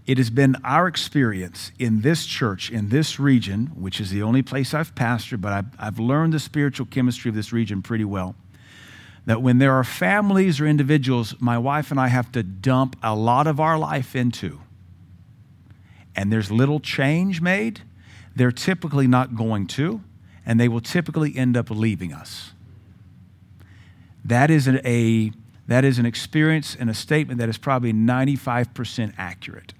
[0.06, 4.44] It has been our experience in this church, in this region, which is the only
[4.44, 8.36] place I've pastored, but I've, I've learned the spiritual chemistry of this region pretty well.
[9.26, 13.16] That when there are families or individuals my wife and I have to dump a
[13.16, 14.62] lot of our life into,
[16.16, 17.82] and there's little change made,
[18.36, 20.02] they're typically not going to,
[20.46, 22.52] and they will typically end up leaving us.
[24.24, 25.32] That is an, a
[25.68, 29.74] that is an experience and a statement that is probably 95% accurate.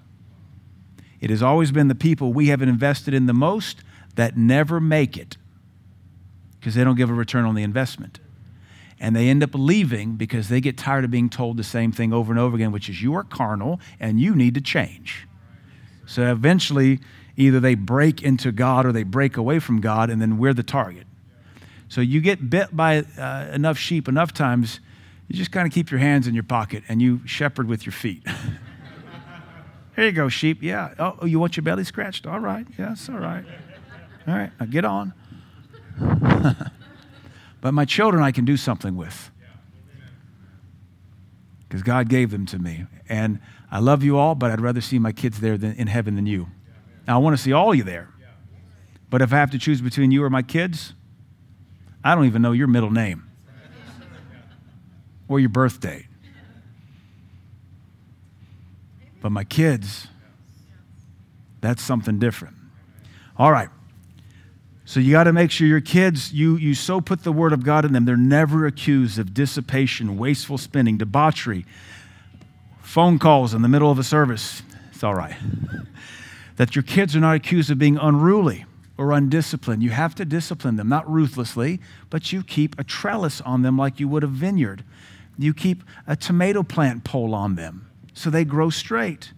[1.20, 3.82] It has always been the people we have invested in the most
[4.16, 5.36] that never make it
[6.58, 8.18] because they don't give a return on the investment.
[8.98, 12.12] And they end up leaving because they get tired of being told the same thing
[12.12, 15.28] over and over again, which is you are carnal and you need to change.
[16.06, 17.00] So eventually,
[17.36, 20.62] either they break into God or they break away from God, and then we're the
[20.62, 21.06] target.
[21.88, 24.80] So you get bit by uh, enough sheep enough times,
[25.28, 27.92] you just kind of keep your hands in your pocket and you shepherd with your
[27.92, 28.24] feet.
[29.96, 30.62] Here you go, sheep.
[30.62, 30.94] Yeah.
[30.98, 32.26] Oh, oh, you want your belly scratched?
[32.26, 32.66] All right.
[32.78, 33.44] Yes, all right.
[34.28, 34.52] All right.
[34.60, 35.14] Now get on.
[37.62, 39.30] but my children I can do something with
[41.66, 42.86] because God gave them to me.
[43.08, 46.14] And I love you all, but I'd rather see my kids there than, in heaven
[46.14, 46.48] than you.
[47.06, 48.10] Now, I want to see all you there.
[49.08, 50.92] But if I have to choose between you or my kids,
[52.04, 53.28] I don't even know your middle name
[55.28, 55.80] or your birth
[59.26, 60.06] But my kids,
[61.60, 62.54] that's something different.
[63.36, 63.70] All right.
[64.84, 67.64] So you got to make sure your kids, you, you so put the word of
[67.64, 71.66] God in them, they're never accused of dissipation, wasteful spending, debauchery,
[72.82, 74.62] phone calls in the middle of a service.
[74.92, 75.34] It's all right.
[76.54, 78.64] that your kids are not accused of being unruly
[78.96, 79.82] or undisciplined.
[79.82, 83.98] You have to discipline them, not ruthlessly, but you keep a trellis on them like
[83.98, 84.84] you would a vineyard.
[85.36, 87.85] You keep a tomato plant pole on them
[88.16, 89.32] so they grow straight.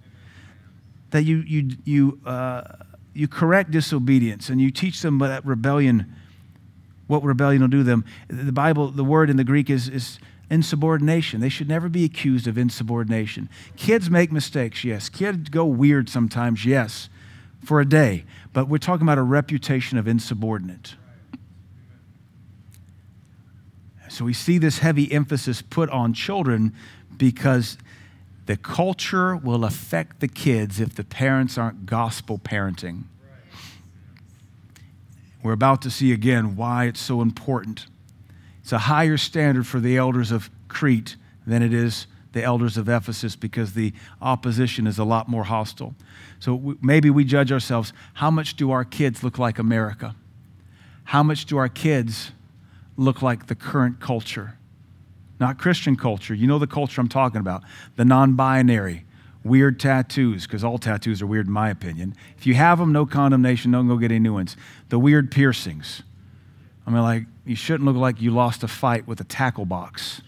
[1.10, 2.62] That you, you, you, uh,
[3.12, 6.14] you correct disobedience and you teach them that rebellion,
[7.06, 8.04] what rebellion will do them.
[8.28, 11.40] The Bible, the word in the Greek is, is insubordination.
[11.40, 13.48] They should never be accused of insubordination.
[13.76, 15.08] Kids make mistakes, yes.
[15.08, 17.08] Kids go weird sometimes, yes,
[17.64, 18.24] for a day.
[18.52, 20.94] But we're talking about a reputation of insubordinate.
[24.08, 26.74] So we see this heavy emphasis put on children
[27.16, 27.76] because
[28.48, 33.02] the culture will affect the kids if the parents aren't gospel parenting.
[35.42, 37.84] We're about to see again why it's so important.
[38.62, 42.88] It's a higher standard for the elders of Crete than it is the elders of
[42.88, 45.94] Ephesus because the opposition is a lot more hostile.
[46.40, 50.16] So maybe we judge ourselves how much do our kids look like America?
[51.04, 52.32] How much do our kids
[52.96, 54.56] look like the current culture?
[55.40, 56.34] Not Christian culture.
[56.34, 57.62] You know the culture I'm talking about
[57.96, 59.04] the non binary,
[59.44, 62.14] weird tattoos, because all tattoos are weird in my opinion.
[62.36, 64.56] If you have them, no condemnation, don't go get any new ones.
[64.88, 66.02] The weird piercings.
[66.86, 70.22] I mean, like, you shouldn't look like you lost a fight with a tackle box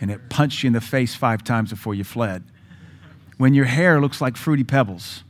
[0.00, 2.44] and it punched you in the face five times before you fled.
[3.38, 5.24] When your hair looks like fruity pebbles.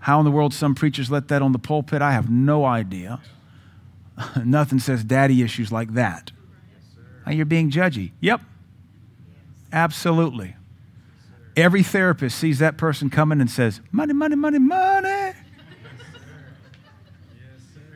[0.00, 3.20] How in the world some preachers let that on the pulpit, I have no idea.
[4.44, 6.30] Nothing says daddy issues like that.
[7.26, 8.12] Oh, you're being judgy.
[8.20, 8.40] Yep.
[9.72, 10.56] Absolutely.
[11.56, 15.32] Every therapist sees that person coming and says, Money, money, money, money.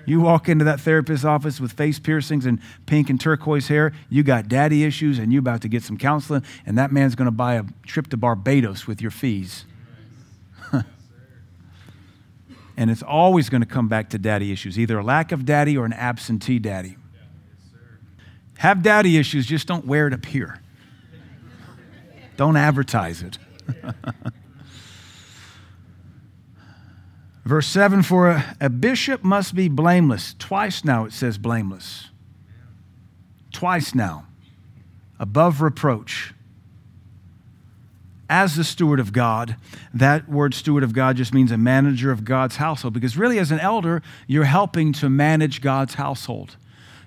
[0.06, 4.24] You walk into that therapist's office with face piercings and pink and turquoise hair, you
[4.24, 7.32] got daddy issues and you're about to get some counseling, and that man's going to
[7.32, 9.66] buy a trip to Barbados with your fees.
[12.76, 15.76] and it's always going to come back to daddy issues, either a lack of daddy
[15.76, 16.96] or an absentee daddy.
[18.60, 20.60] Have daddy issues, just don't wear it up here.
[22.36, 23.38] Don't advertise it.
[27.46, 30.34] Verse 7 For a, a, bishop must be blameless.
[30.38, 32.10] Twice now it says blameless.
[33.50, 34.26] Twice now.
[35.18, 36.34] Above reproach.
[38.28, 39.56] As the steward of God,
[39.94, 43.50] that word steward of God just means a manager of God's household because really, as
[43.50, 46.56] an elder, you're helping to manage God's household.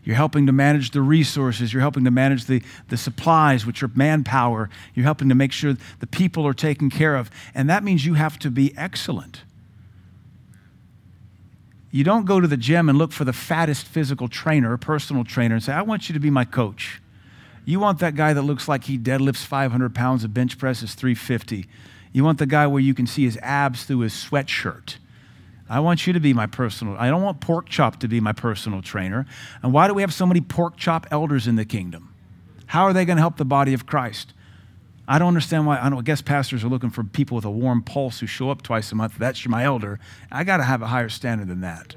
[0.03, 1.73] You're helping to manage the resources.
[1.73, 4.69] You're helping to manage the, the supplies, which are manpower.
[4.93, 7.31] You're helping to make sure the people are taken care of.
[7.55, 9.43] And that means you have to be excellent.
[11.89, 15.55] You don't go to the gym and look for the fattest physical trainer, personal trainer,
[15.55, 17.01] and say, I want you to be my coach.
[17.65, 21.65] You want that guy that looks like he deadlifts 500 pounds of bench presses 350.
[22.11, 24.97] You want the guy where you can see his abs through his sweatshirt.
[25.69, 26.95] I want you to be my personal.
[26.97, 29.25] I don't want pork chop to be my personal trainer.
[29.61, 32.13] And why do we have so many pork chop elders in the kingdom?
[32.67, 34.33] How are they going to help the body of Christ?
[35.07, 35.79] I don't understand why.
[35.79, 38.49] I, don't, I guess pastors are looking for people with a warm pulse who show
[38.49, 39.17] up twice a month.
[39.17, 39.99] That's my elder.
[40.31, 41.95] I got to have a higher standard than that.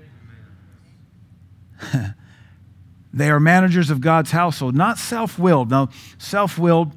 [3.13, 5.71] they are managers of God's household, not self willed.
[5.71, 6.95] Now, self willed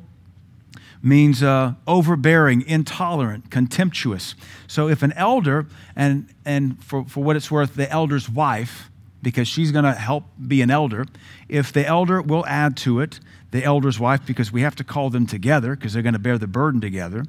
[1.02, 4.36] means uh, overbearing, intolerant, contemptuous.
[4.68, 8.90] So if an elder, and, and for, for what it's worth, the elder's wife,
[9.22, 11.06] because she's going to help be an elder,
[11.48, 13.20] if the elder will add to it,
[13.52, 16.38] the elder's wife, because we have to call them together because they're going to bear
[16.38, 17.26] the burden together.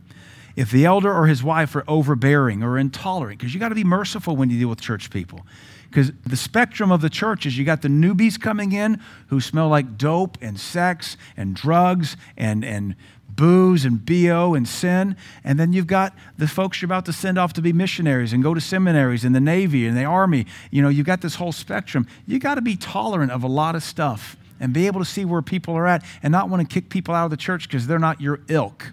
[0.57, 3.84] If the elder or his wife are overbearing or intolerant, because you got to be
[3.84, 5.47] merciful when you deal with church people.
[5.88, 9.68] Because the spectrum of the church is you got the newbies coming in who smell
[9.68, 12.94] like dope and sex and drugs and, and
[13.41, 15.16] booze and BO and sin.
[15.43, 18.43] And then you've got the folks you're about to send off to be missionaries and
[18.43, 20.45] go to seminaries in the Navy and the Army.
[20.70, 22.07] You know, you've got this whole spectrum.
[22.26, 25.24] You got to be tolerant of a lot of stuff and be able to see
[25.24, 27.86] where people are at and not want to kick people out of the church because
[27.86, 28.93] they're not your ilk.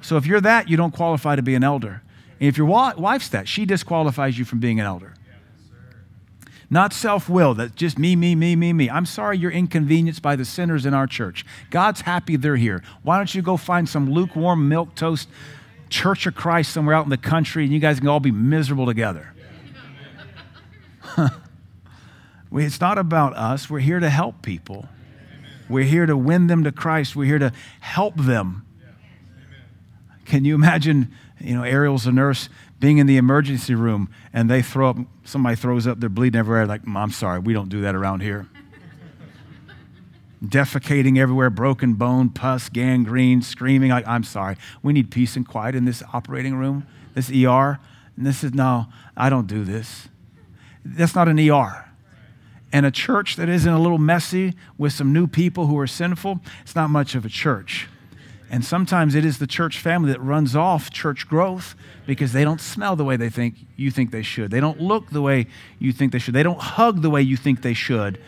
[0.00, 2.02] So if you're that, you don't qualify to be an elder.
[2.40, 5.14] And if your wife's that, she disqualifies you from being an elder.
[6.70, 8.90] Not self will, that's just me, me, me, me, me.
[8.90, 11.46] I'm sorry you're inconvenienced by the sinners in our church.
[11.70, 12.82] God's happy they're here.
[13.02, 15.28] Why don't you go find some lukewarm milk toast
[15.88, 18.84] Church of Christ somewhere out in the country and you guys can all be miserable
[18.84, 19.32] together?
[22.52, 23.70] it's not about us.
[23.70, 24.86] We're here to help people.
[25.70, 27.16] We're here to win them to Christ.
[27.16, 28.66] We're here to help them.
[30.28, 31.10] Can you imagine,
[31.40, 32.50] you know, Ariel's a nurse
[32.80, 36.66] being in the emergency room and they throw up, somebody throws up, they're bleeding everywhere,
[36.66, 38.46] like, I'm sorry, we don't do that around here.
[40.44, 44.58] Defecating everywhere, broken bone, pus, gangrene, screaming, like, I'm sorry.
[44.82, 47.80] We need peace and quiet in this operating room, this ER.
[48.18, 50.08] And this is, no, I don't do this.
[50.84, 51.86] That's not an ER.
[52.70, 56.40] And a church that isn't a little messy with some new people who are sinful,
[56.60, 57.88] it's not much of a church.
[58.50, 61.74] And sometimes it is the church family that runs off church growth
[62.06, 64.50] because they don't smell the way they think you think they should.
[64.50, 65.46] They don't look the way
[65.78, 66.34] you think they should.
[66.34, 68.18] They don't hug the way you think they should.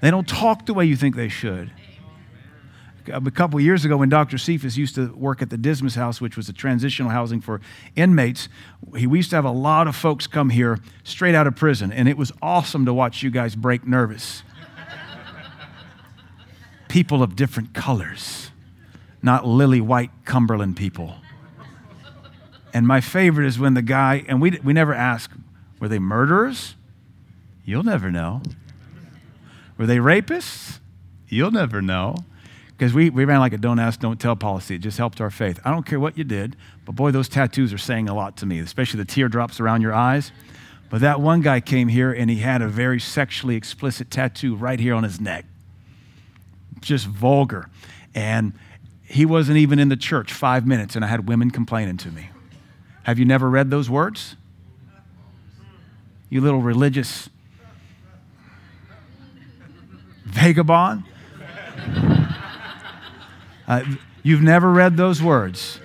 [0.00, 1.72] They don't talk the way you think they should.
[3.08, 4.38] A couple years ago, when Dr.
[4.38, 7.60] Cephas used to work at the Dismas House, which was a transitional housing for
[7.96, 8.48] inmates,
[8.88, 12.08] we used to have a lot of folks come here straight out of prison, and
[12.08, 14.42] it was awesome to watch you guys break nervous.
[16.88, 18.50] People of different colors
[19.24, 21.14] not lily white Cumberland people.
[22.74, 25.30] And my favorite is when the guy, and we, we never ask,
[25.80, 26.74] were they murderers?
[27.64, 28.42] You'll never know.
[29.78, 30.80] Were they rapists?
[31.28, 32.16] You'll never know.
[32.76, 34.74] Because we, we ran like a don't ask, don't tell policy.
[34.74, 35.60] It just helped our faith.
[35.64, 38.46] I don't care what you did, but boy, those tattoos are saying a lot to
[38.46, 40.32] me, especially the teardrops around your eyes.
[40.90, 44.78] But that one guy came here and he had a very sexually explicit tattoo right
[44.78, 45.46] here on his neck.
[46.80, 47.70] Just vulgar.
[48.14, 48.52] And
[49.14, 52.30] he wasn't even in the church five minutes, and I had women complaining to me.
[53.04, 54.34] Have you never read those words?
[56.28, 57.30] You little religious
[60.24, 61.04] vagabond.
[63.68, 63.84] Uh,
[64.24, 65.78] you've never read those words.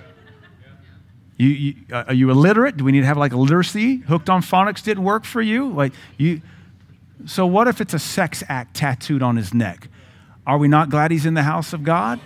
[1.37, 2.77] You, you, uh, are you illiterate?
[2.77, 3.97] Do we need to have like literacy?
[3.97, 5.69] Hooked on phonics didn't work for you?
[5.69, 6.41] Like you.
[7.27, 9.87] So what if it's a sex act tattooed on his neck?
[10.47, 12.19] Are we not glad he's in the house of God?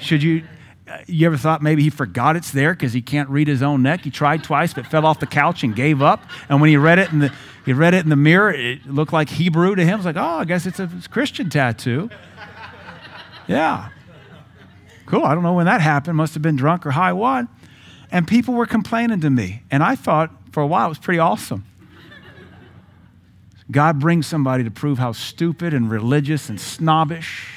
[0.00, 0.44] Should you,
[1.06, 4.02] you ever thought maybe he forgot it's there because he can't read his own neck?
[4.02, 6.22] He tried twice but fell off the couch and gave up.
[6.48, 7.32] And when he read it in the,
[7.64, 9.98] he read it in the mirror, it looked like Hebrew to him.
[9.98, 12.10] It's like, oh, I guess it's a Christian tattoo.
[13.46, 13.90] Yeah.
[15.06, 15.24] Cool.
[15.24, 16.16] I don't know when that happened.
[16.16, 17.48] Must have been drunk or high one.
[18.10, 19.62] And people were complaining to me.
[19.70, 21.64] And I thought for a while it was pretty awesome.
[23.70, 27.48] God brings somebody to prove how stupid and religious and snobbish,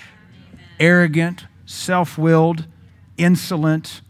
[0.80, 2.66] arrogant, self willed,
[3.16, 4.02] insolent,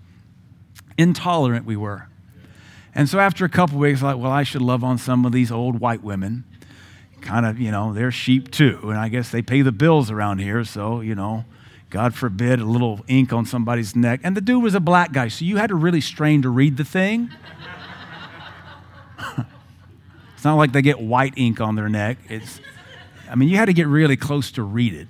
[0.97, 2.07] intolerant we were.
[2.95, 5.33] And so after a couple weeks, I thought, well, I should love on some of
[5.33, 6.45] these old white women.
[7.19, 8.79] Kind of, you know, they're sheep too.
[8.83, 10.63] And I guess they pay the bills around here.
[10.63, 11.43] So, you know,
[11.89, 14.21] God forbid a little ink on somebody's neck.
[14.23, 15.27] And the dude was a black guy.
[15.27, 17.29] So you had to really strain to read the thing.
[20.33, 22.19] it's not like they get white ink on their neck.
[22.29, 22.61] It's,
[23.29, 25.09] I mean, you had to get really close to read it.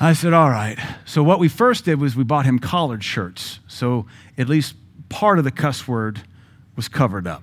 [0.00, 0.78] I said, All right.
[1.04, 3.60] So, what we first did was we bought him collared shirts.
[3.66, 4.74] So, at least
[5.08, 6.22] part of the cuss word
[6.76, 7.42] was covered up.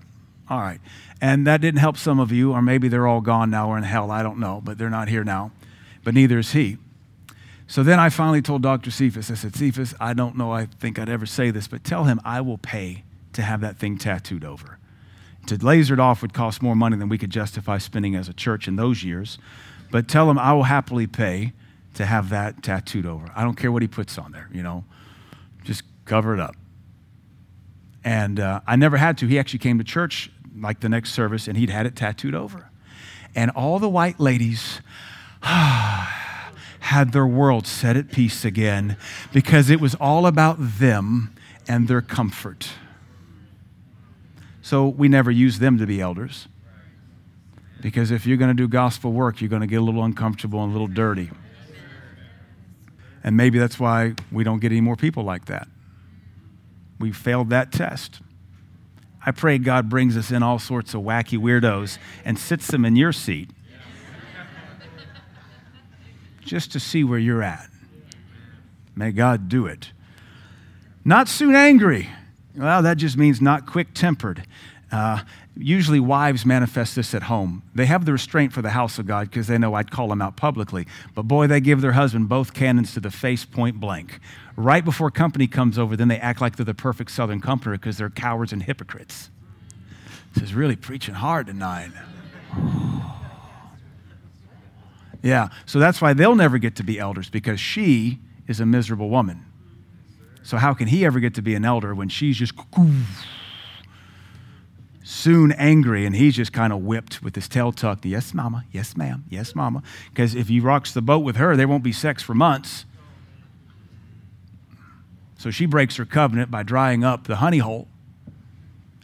[0.50, 0.80] All right.
[1.22, 3.84] And that didn't help some of you, or maybe they're all gone now or in
[3.84, 4.12] hell.
[4.12, 5.52] I don't know, but they're not here now.
[6.04, 6.78] But neither is he.
[7.68, 8.92] So then I finally told Dr.
[8.92, 12.04] Cephas, I said, Cephas, I don't know, I think I'd ever say this, but tell
[12.04, 13.04] him I will pay
[13.34, 14.78] to have that thing tattooed over.
[15.48, 18.34] To laser it off would cost more money than we could justify spending as a
[18.34, 19.40] church in those years.
[19.92, 21.54] But tell him I will happily pay
[21.96, 23.30] to have that tattooed over.
[23.36, 24.86] I don't care what he puts on there, you know,
[25.64, 26.56] just cover it up.
[28.04, 29.28] And uh, I never had to.
[29.28, 32.70] He actually came to church like the next service and he'd had it tattooed over.
[33.36, 34.82] And all the white ladies
[35.42, 38.98] had their world set at peace again
[39.34, 41.36] because it was all about them
[41.68, 42.70] and their comfort.
[44.62, 46.48] So we never used them to be elders.
[47.82, 50.64] Because if you're going to do gospel work, you're going to get a little uncomfortable
[50.64, 51.30] and a little dirty.
[53.26, 55.68] And maybe that's why we don't get any more people like that.
[57.00, 58.22] We failed that test.
[59.26, 62.96] I pray God brings us in all sorts of wacky weirdos and sits them in
[62.96, 63.50] your seat
[66.46, 67.68] just to see where you're at.
[68.96, 69.90] May God do it.
[71.04, 72.08] Not soon angry.
[72.56, 74.46] Well, that just means not quick tempered.
[74.92, 75.22] Uh,
[75.58, 77.64] usually wives manifest this at home.
[77.74, 80.22] They have the restraint for the house of God because they know I'd call them
[80.22, 80.86] out publicly.
[81.14, 84.20] But boy, they give their husband both cannons to the face point blank.
[84.56, 87.98] Right before company comes over, then they act like they're the perfect Southern comforter because
[87.98, 89.30] they're cowards and hypocrites.
[90.34, 91.92] This is really preaching hard tonight.
[95.22, 95.50] Yeah.
[95.66, 99.44] So that's why they'll never get to be elders because she is a miserable woman.
[100.44, 102.54] So how can he ever get to be an elder when she's just
[105.08, 108.06] soon angry and he's just kind of whipped with his tail tucked?
[108.06, 108.66] Yes, mama.
[108.72, 109.24] Yes, ma'am.
[109.30, 109.84] Yes, mama.
[110.10, 112.86] Because if he rocks the boat with her, there won't be sex for months.
[115.38, 117.88] So she breaks her covenant by drying up the honey hole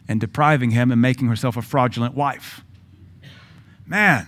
[0.08, 2.62] and depriving him and making herself a fraudulent wife.
[3.86, 4.26] Man,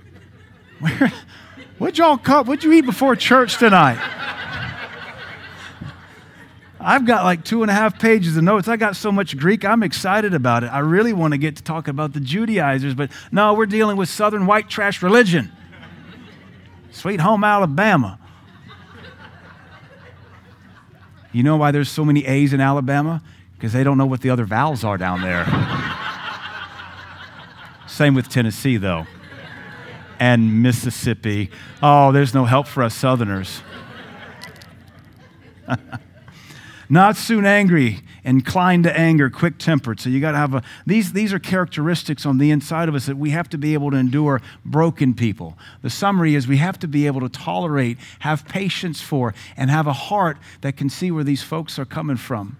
[0.80, 1.12] where,
[1.76, 2.46] what'd y'all cut?
[2.46, 3.98] What'd you eat before church tonight?
[6.86, 8.68] I've got like two and a half pages of notes.
[8.68, 10.68] I got so much Greek, I'm excited about it.
[10.68, 14.08] I really want to get to talk about the Judaizers, but no, we're dealing with
[14.08, 15.50] Southern white trash religion.
[16.92, 18.20] Sweet home Alabama.
[21.32, 23.20] You know why there's so many A's in Alabama?
[23.56, 25.44] Because they don't know what the other vowels are down there.
[27.88, 29.06] Same with Tennessee, though
[30.18, 31.50] and Mississippi.
[31.82, 33.60] Oh, there's no help for us Southerners.
[36.88, 39.98] Not soon angry, inclined to anger, quick tempered.
[39.98, 43.06] So you got to have a, these, these are characteristics on the inside of us
[43.06, 45.58] that we have to be able to endure broken people.
[45.82, 49.86] The summary is we have to be able to tolerate, have patience for, and have
[49.86, 52.56] a heart that can see where these folks are coming from.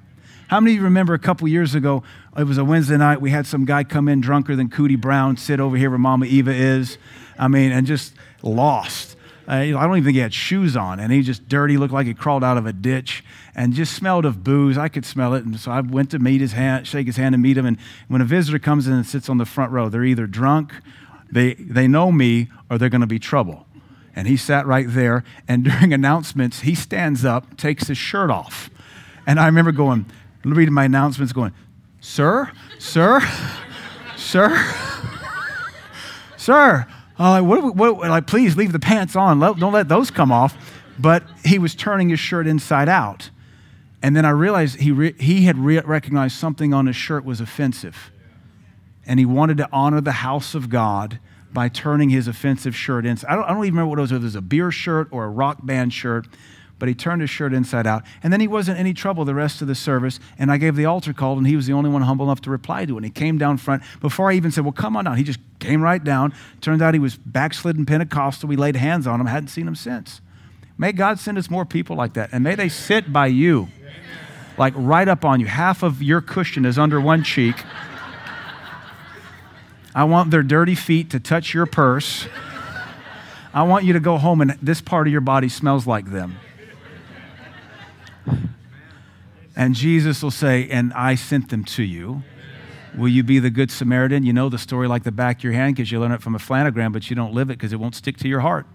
[0.48, 2.04] How many of you remember a couple years ago,
[2.36, 5.36] it was a Wednesday night, we had some guy come in drunker than Cooter Brown,
[5.36, 6.98] sit over here where Mama Eva is.
[7.38, 9.15] I mean, and just lost.
[9.48, 12.06] Uh, I don't even think he had shoes on, and he just dirty, looked like
[12.06, 13.24] he crawled out of a ditch,
[13.54, 14.76] and just smelled of booze.
[14.76, 17.34] I could smell it, and so I went to meet his hand, shake his hand,
[17.34, 17.64] and meet him.
[17.64, 17.78] And
[18.08, 20.72] when a visitor comes in and sits on the front row, they're either drunk,
[21.30, 23.66] they they know me, or they're going to be trouble.
[24.16, 28.68] And he sat right there, and during announcements, he stands up, takes his shirt off,
[29.26, 30.06] and I remember going,
[30.44, 31.52] reading my announcements, going,
[32.00, 33.20] "Sir, sir,
[34.16, 34.72] sir."
[36.38, 36.86] Sir,
[37.18, 39.40] uh, what, what, like, please leave the pants on.
[39.40, 40.56] Don't let those come off.
[40.98, 43.30] But he was turning his shirt inside out.
[44.02, 47.40] And then I realized he, re- he had re- recognized something on his shirt was
[47.40, 48.10] offensive.
[49.06, 51.20] And he wanted to honor the house of God
[51.52, 53.30] by turning his offensive shirt inside.
[53.30, 55.08] I don't, I don't even remember what it was, whether it was a beer shirt
[55.10, 56.26] or a rock band shirt
[56.78, 58.04] but he turned his shirt inside out.
[58.22, 60.20] And then he wasn't any trouble the rest of the service.
[60.38, 62.50] And I gave the altar call, and he was the only one humble enough to
[62.50, 62.96] reply to it.
[62.96, 63.82] And he came down front.
[64.00, 66.34] Before I even said, Well, come on down, he just came right down.
[66.60, 68.48] Turned out he was backslidden Pentecostal.
[68.48, 70.20] We laid hands on him, hadn't seen him since.
[70.78, 72.30] May God send us more people like that.
[72.32, 73.68] And may they sit by you,
[74.58, 75.46] like right up on you.
[75.46, 77.56] Half of your cushion is under one cheek.
[79.94, 82.26] I want their dirty feet to touch your purse.
[83.54, 86.36] I want you to go home and this part of your body smells like them.
[89.56, 92.22] And Jesus will say, And I sent them to you.
[92.96, 94.24] Will you be the good Samaritan?
[94.24, 96.34] You know the story like the back of your hand because you learn it from
[96.34, 98.66] a flannelgraph, but you don't live it because it won't stick to your heart.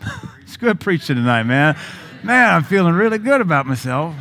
[0.42, 1.76] it's good preaching tonight, man.
[2.22, 4.14] Man, I'm feeling really good about myself.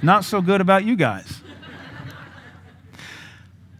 [0.00, 1.41] Not so good about you guys.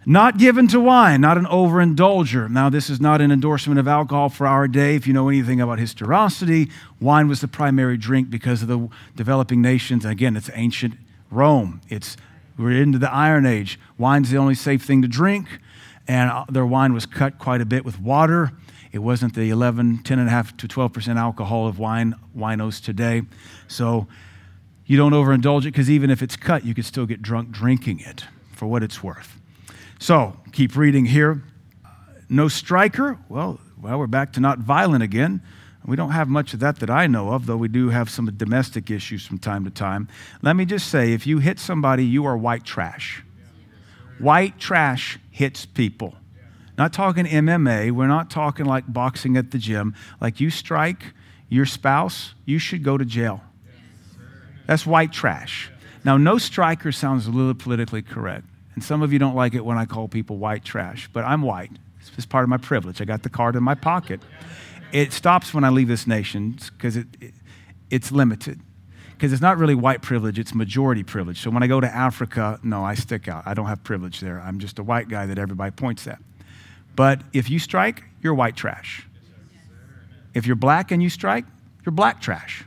[0.05, 2.51] Not given to wine, not an overindulger.
[2.51, 4.97] Now, this is not an endorsement of alcohol for our day.
[4.97, 9.63] If you know anything about historicity, wine was the primary drink because of the developing
[9.63, 10.05] nations.
[10.05, 10.95] Again, it's ancient
[11.31, 11.81] Rome.
[11.89, 12.17] It's
[12.59, 13.79] we're into the Iron Age.
[13.97, 15.47] Wine's the only safe thing to drink,
[16.09, 18.53] and uh, their wine was cut quite a bit with water.
[18.91, 23.23] It wasn't the 11, 10.5 to 12% alcohol of wine winos today.
[23.69, 24.07] So
[24.85, 28.01] you don't overindulge it because even if it's cut, you could still get drunk drinking
[28.01, 29.39] it for what it's worth.
[30.03, 31.45] So, keep reading here.
[32.29, 33.21] No striker.
[33.29, 35.41] Well, well, we're back to not violent again.
[35.85, 38.27] We don't have much of that that I know of, though we do have some
[38.37, 40.09] domestic issues from time to time.
[40.43, 43.23] Let me just say if you hit somebody, you are white trash.
[44.19, 46.17] White trash hits people.
[46.77, 49.95] Not talking MMA, we're not talking like boxing at the gym.
[50.21, 51.15] Like you strike
[51.49, 53.41] your spouse, you should go to jail.
[54.67, 55.71] That's white trash.
[56.05, 58.47] Now, no striker sounds a little politically correct.
[58.75, 61.43] And some of you don't like it when I call people white trash, but I'm
[61.43, 61.73] white.
[62.17, 63.01] It's part of my privilege.
[63.01, 64.21] I got the card in my pocket.
[64.93, 67.35] It stops when I leave this nation because it, it,
[67.91, 68.61] it's limited.
[69.13, 71.41] Because it's not really white privilege, it's majority privilege.
[71.41, 73.45] So when I go to Africa, no, I stick out.
[73.47, 74.41] I don't have privilege there.
[74.41, 76.19] I'm just a white guy that everybody points at.
[76.97, 79.07] But if you strike, you're white trash.
[80.35, 81.45] If you're black and you strike,
[81.85, 82.65] you're black trash.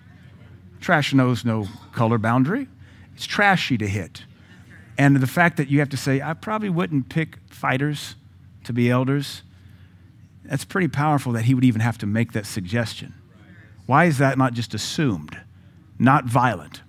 [0.82, 2.68] Trash knows no color boundary.
[3.16, 4.25] It's trashy to hit.
[4.98, 8.16] And the fact that you have to say, I probably wouldn't pick fighters
[8.64, 9.42] to be elders,
[10.44, 13.14] that's pretty powerful that he would even have to make that suggestion.
[13.86, 15.38] Why is that not just assumed?
[16.00, 16.82] Not violent.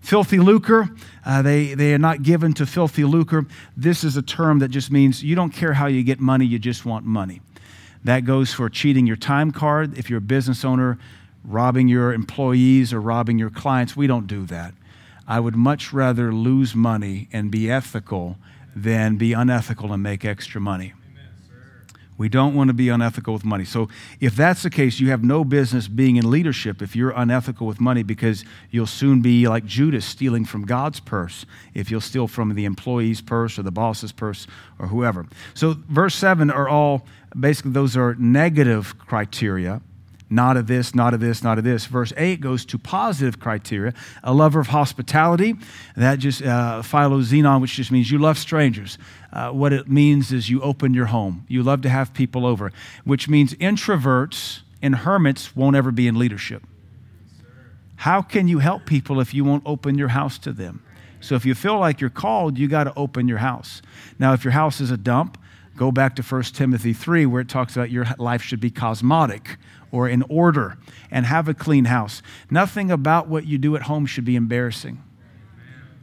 [0.00, 0.88] Filthy lucre,
[1.26, 3.46] uh, they, they are not given to filthy lucre.
[3.76, 6.58] This is a term that just means you don't care how you get money, you
[6.58, 7.40] just want money.
[8.04, 9.98] That goes for cheating your time card.
[9.98, 10.98] If you're a business owner,
[11.44, 14.72] robbing your employees or robbing your clients, we don't do that.
[15.28, 18.38] I would much rather lose money and be ethical
[18.74, 20.94] than be unethical and make extra money.
[22.16, 23.64] We don't want to be unethical with money.
[23.64, 27.64] So, if that's the case, you have no business being in leadership if you're unethical
[27.64, 32.26] with money because you'll soon be like Judas stealing from God's purse if you'll steal
[32.26, 34.48] from the employee's purse or the boss's purse
[34.80, 35.26] or whoever.
[35.54, 37.06] So, verse 7 are all
[37.38, 39.80] basically those are negative criteria
[40.30, 41.86] not of this, not of this, not of this.
[41.86, 43.94] Verse 8 goes to positive criteria.
[44.22, 45.54] A lover of hospitality,
[45.96, 48.98] that just uh, philoxenon, which just means you love strangers.
[49.32, 51.44] Uh, what it means is you open your home.
[51.48, 52.72] You love to have people over,
[53.04, 56.62] which means introverts and hermits won't ever be in leadership.
[57.96, 60.82] How can you help people if you won't open your house to them?
[61.20, 63.82] So if you feel like you're called, you got to open your house.
[64.20, 65.36] Now, if your house is a dump,
[65.76, 69.56] go back to 1 Timothy 3, where it talks about your life should be cosmotic
[69.90, 70.78] or in order
[71.10, 72.22] and have a clean house.
[72.50, 75.02] Nothing about what you do at home should be embarrassing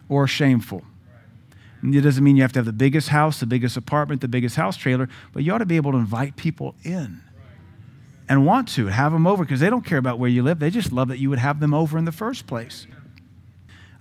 [0.10, 0.84] or shameful.
[1.84, 4.56] It doesn't mean you have to have the biggest house, the biggest apartment, the biggest
[4.56, 7.22] house trailer, but you ought to be able to invite people in
[8.28, 10.60] and want to have them over because they don't care about where you live.
[10.60, 12.88] They just love that you would have them over in the first place.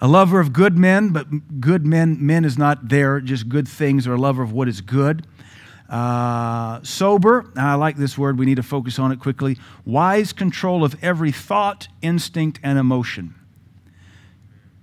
[0.00, 4.06] A lover of good men, but good men, men is not there, just good things,
[4.06, 5.26] or a lover of what is good.
[5.88, 9.58] Uh, sober, I like this word, we need to focus on it quickly.
[9.84, 13.34] Wise control of every thought, instinct, and emotion.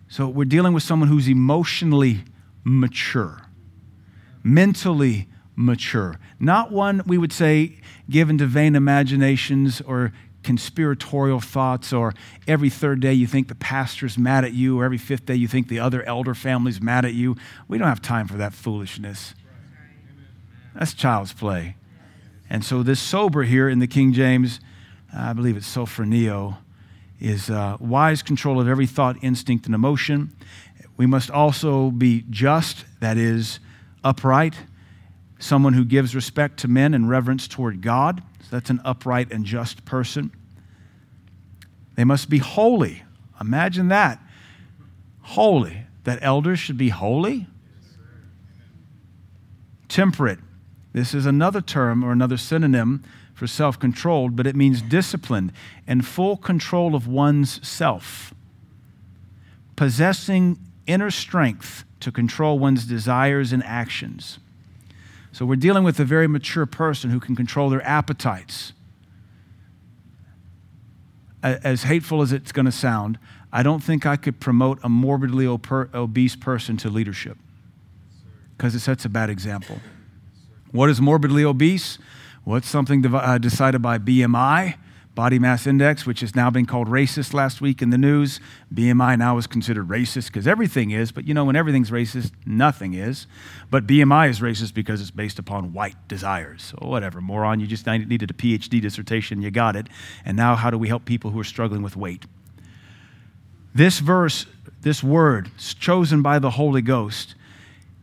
[0.08, 2.24] So we're dealing with someone who's emotionally
[2.64, 3.42] mature,
[4.44, 6.20] mentally mature.
[6.40, 7.78] Not one, we would say,
[8.10, 12.14] given to vain imaginations or conspiratorial thoughts, or
[12.48, 15.48] every third day you think the pastor's mad at you, or every fifth day you
[15.48, 17.36] think the other elder family's mad at you.
[17.68, 19.34] We don't have time for that foolishness.
[20.76, 21.76] That's child's play.
[22.50, 24.60] And so this sober here in the King James,
[25.14, 26.58] I believe it's sophroneo,
[27.20, 30.36] is uh, wise control of every thought, instinct, and emotion.
[30.98, 33.60] We must also be just, that is,
[34.04, 34.56] upright,
[35.40, 38.22] someone who gives respect to men and reverence toward God.
[38.42, 40.32] So that's an upright and just person.
[41.96, 43.04] They must be holy.
[43.40, 44.20] Imagine that.
[45.22, 45.86] Holy.
[46.04, 47.48] That elders should be holy.
[49.88, 50.40] Temperate
[50.94, 55.52] this is another term or another synonym for self controlled, but it means disciplined
[55.88, 58.34] and full control of one's self.
[59.76, 64.40] Possessing inner strength to control one's desires and actions.
[65.32, 68.74] So we're dealing with a very mature person who can control their appetites.
[71.42, 73.18] As hateful as it's going to sound,
[73.52, 77.38] I don't think I could promote a morbidly obese person to leadership
[78.58, 79.80] because it sets a bad example.
[80.72, 81.98] What is morbidly obese?
[82.44, 84.76] What's something uh, decided by BMI,
[85.14, 88.40] body mass index, which has now been called racist last week in the news.
[88.74, 92.94] BMI now is considered racist because everything is, but you know, when everything's racist, nothing
[92.94, 93.28] is.
[93.70, 96.64] But BMI is racist because it's based upon white desires.
[96.64, 99.88] So, whatever, moron, you just needed a PhD dissertation, you got it.
[100.24, 102.26] And now, how do we help people who are struggling with weight?
[103.76, 104.46] This verse,
[104.82, 107.36] this word, chosen by the Holy Ghost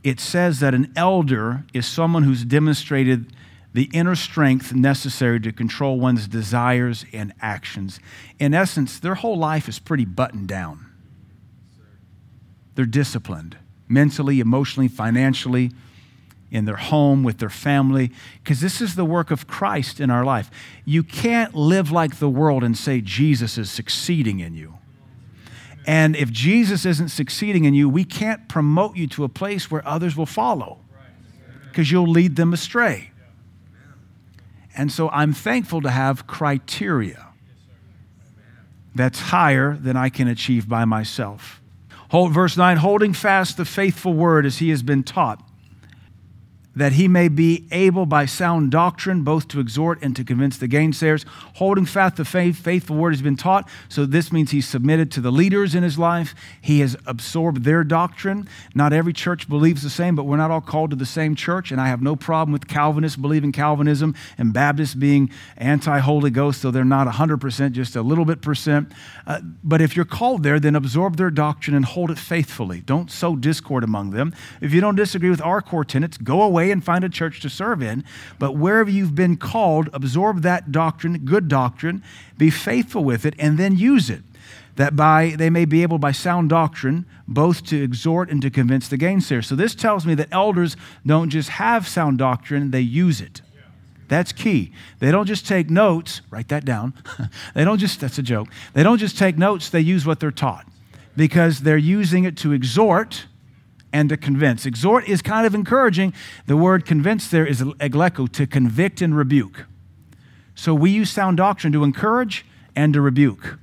[0.02, 3.32] it says that an elder is someone who's demonstrated
[3.74, 8.00] the inner strength necessary to control one's desires and actions.
[8.38, 10.86] In essence, their whole life is pretty buttoned down.
[12.74, 13.56] They're disciplined
[13.88, 15.72] mentally, emotionally, financially,
[16.50, 18.10] in their home, with their family,
[18.42, 20.50] because this is the work of Christ in our life.
[20.84, 24.77] You can't live like the world and say Jesus is succeeding in you.
[25.88, 29.80] And if Jesus isn't succeeding in you, we can't promote you to a place where
[29.88, 30.80] others will follow
[31.64, 33.10] because you'll lead them astray.
[34.76, 37.28] And so I'm thankful to have criteria
[38.94, 41.62] that's higher than I can achieve by myself.
[42.10, 45.42] Hold, verse 9 holding fast the faithful word as he has been taught
[46.78, 50.68] that he may be able by sound doctrine both to exhort and to convince the
[50.68, 51.24] gainsayers,
[51.56, 53.68] holding fast the faith, faithful word has been taught.
[53.88, 56.36] So this means he's submitted to the leaders in his life.
[56.60, 58.48] He has absorbed their doctrine.
[58.76, 61.72] Not every church believes the same, but we're not all called to the same church.
[61.72, 66.60] And I have no problem with Calvinists believing Calvinism and Baptists being anti Holy Ghost,
[66.60, 68.92] so they're not 100%, just a little bit percent.
[69.26, 72.82] Uh, but if you're called there, then absorb their doctrine and hold it faithfully.
[72.82, 74.32] Don't sow discord among them.
[74.60, 77.48] If you don't disagree with our core tenets, go away and find a church to
[77.48, 78.04] serve in.
[78.38, 82.02] But wherever you've been called, absorb that doctrine, good doctrine,
[82.36, 84.22] be faithful with it, and then use it.
[84.76, 88.88] That by they may be able by sound doctrine both to exhort and to convince
[88.88, 89.44] the gainsayer.
[89.44, 93.42] So this tells me that elders don't just have sound doctrine, they use it.
[94.08, 94.72] That's key.
[95.00, 96.94] They don't just take notes, write that down.
[97.54, 98.48] they don't just, that's a joke.
[98.72, 100.66] They don't just take notes, they use what they're taught
[101.16, 103.26] because they're using it to exhort
[103.92, 104.66] and to convince.
[104.66, 106.12] Exhort is kind of encouraging.
[106.46, 109.66] The word convince there is egleko, to convict and rebuke.
[110.54, 113.58] So we use sound doctrine to encourage and to rebuke.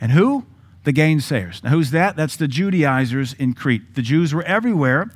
[0.00, 0.46] And who?
[0.84, 1.62] The gainsayers.
[1.62, 2.16] Now, who's that?
[2.16, 3.94] That's the Judaizers in Crete.
[3.94, 5.10] The Jews were everywhere.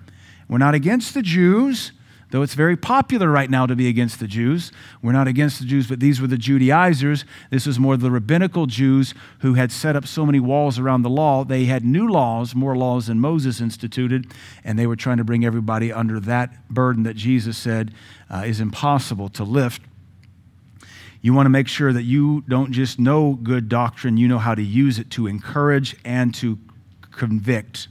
[0.49, 1.93] We're not against the Jews,
[2.33, 4.73] though it's very popular right now to be against the Jews.
[5.03, 7.27] We're not against the Jews, but these were the Judaizers.
[7.51, 11.11] This was more the rabbinical Jews who had set up so many walls around the
[11.11, 11.45] law.
[11.45, 14.33] They had new laws, more laws than Moses instituted,
[14.65, 17.93] and they were trying to bring everybody under that burden that Jesus said
[18.31, 19.83] uh, is impossible to lift.
[21.21, 24.55] You want to make sure that you don't just know good doctrine, you know how
[24.55, 26.59] to use it to encourage and to
[27.11, 27.89] convict.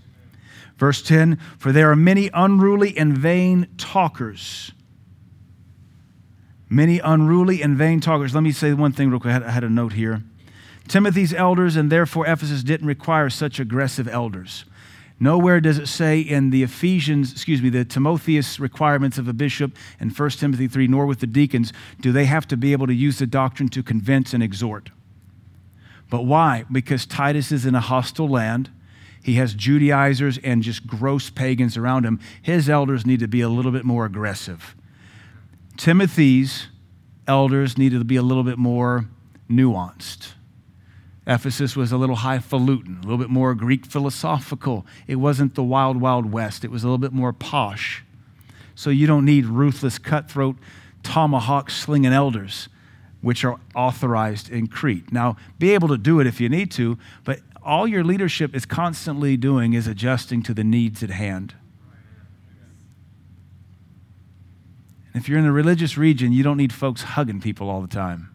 [0.81, 4.71] Verse 10 For there are many unruly and vain talkers.
[6.69, 8.33] Many unruly and vain talkers.
[8.33, 9.35] Let me say one thing real quick.
[9.35, 10.23] I had a note here.
[10.87, 14.65] Timothy's elders, and therefore Ephesus didn't require such aggressive elders.
[15.19, 19.75] Nowhere does it say in the Ephesians, excuse me, the Timotheus requirements of a bishop
[19.99, 22.95] in 1 Timothy 3, nor with the deacons, do they have to be able to
[22.95, 24.89] use the doctrine to convince and exhort.
[26.09, 26.65] But why?
[26.71, 28.71] Because Titus is in a hostile land.
[29.23, 32.19] He has Judaizers and just gross pagans around him.
[32.41, 34.75] His elders need to be a little bit more aggressive.
[35.77, 36.67] Timothy's
[37.27, 39.05] elders needed to be a little bit more
[39.49, 40.33] nuanced.
[41.27, 44.85] Ephesus was a little highfalutin, a little bit more Greek philosophical.
[45.07, 48.03] It wasn't the wild, wild west, it was a little bit more posh.
[48.73, 50.55] So you don't need ruthless, cutthroat,
[51.03, 52.69] tomahawk slinging elders,
[53.21, 55.11] which are authorized in Crete.
[55.11, 58.65] Now, be able to do it if you need to, but all your leadership is
[58.65, 61.55] constantly doing is adjusting to the needs at hand.
[65.13, 67.87] And if you're in a religious region, you don't need folks hugging people all the
[67.87, 68.29] time.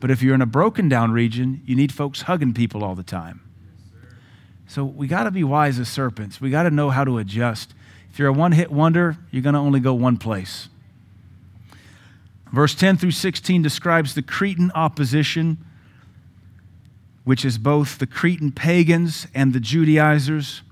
[0.00, 3.02] But if you're in a broken down region, you need folks hugging people all the
[3.02, 3.40] time.
[4.68, 6.40] So we got to be wise as serpents.
[6.40, 7.72] We got to know how to adjust.
[8.10, 10.68] If you're a one hit wonder, you're going to only go one place.
[12.52, 15.58] Verse 10 through 16 describes the Cretan opposition,
[17.26, 20.62] which is both the Cretan pagans and the Judaizers.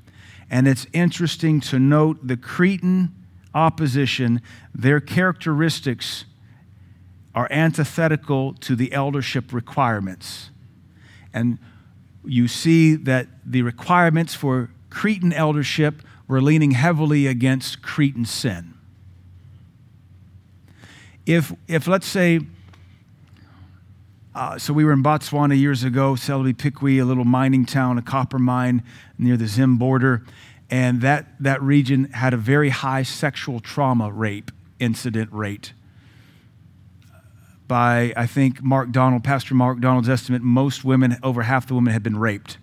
[0.49, 3.13] And it's interesting to note the Cretan
[3.53, 4.41] opposition,
[4.73, 6.27] their characteristics
[7.35, 10.51] are antithetical to the eldership requirements.
[11.33, 11.59] And
[12.25, 18.75] you see that the requirements for Cretan eldership were leaning heavily against Cretan sin.
[21.27, 22.43] If, if let's say,
[24.35, 28.39] uh, so we were in Botswana years ago, Selebi-Phikwe, a little mining town, a copper
[28.39, 28.83] mine
[29.17, 30.25] near the Zim border,
[30.71, 35.73] and that, that region had a very high sexual trauma rape incident rate.
[37.69, 41.93] By, I think, Mark Donald, Pastor Mark Donald's estimate, most women, over half the women,
[41.93, 42.59] had been raped.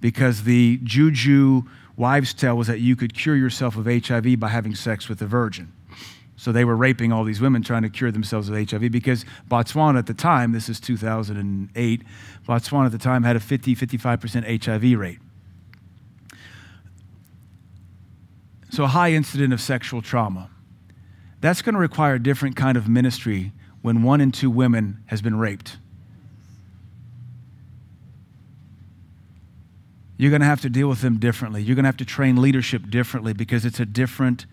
[0.00, 1.62] Because the juju
[1.96, 5.26] wives' tale was that you could cure yourself of HIV by having sex with a
[5.26, 5.72] virgin.
[6.42, 9.98] So they were raping all these women trying to cure themselves of HIV because Botswana
[9.98, 12.02] at the time, this is 2008,
[12.48, 15.20] Botswana at the time had a 50, 55% HIV rate.
[18.72, 20.50] So a high incident of sexual trauma.
[21.40, 25.22] That's going to require a different kind of ministry when one in two women has
[25.22, 25.76] been raped.
[30.16, 31.62] You're going to have to deal with them differently.
[31.62, 34.46] You're going to have to train leadership differently because it's a different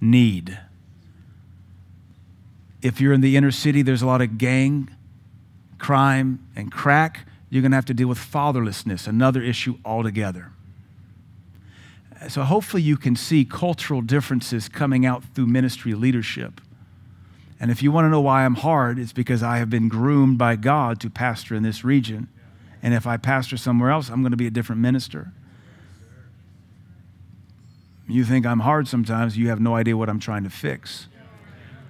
[0.00, 0.58] need.
[2.82, 4.90] If you're in the inner city, there's a lot of gang,
[5.78, 7.26] crime, and crack.
[7.50, 10.52] You're going to have to deal with fatherlessness, another issue altogether.
[12.28, 16.60] So, hopefully, you can see cultural differences coming out through ministry leadership.
[17.58, 20.38] And if you want to know why I'm hard, it's because I have been groomed
[20.38, 22.28] by God to pastor in this region.
[22.82, 25.32] And if I pastor somewhere else, I'm going to be a different minister.
[28.08, 31.06] You think I'm hard sometimes, you have no idea what I'm trying to fix.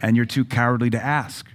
[0.02, 1.46] And you're too cowardly to ask.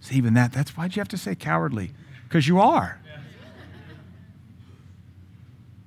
[0.00, 1.92] See, even that, that's why'd you have to say cowardly?
[2.28, 3.00] Because you are.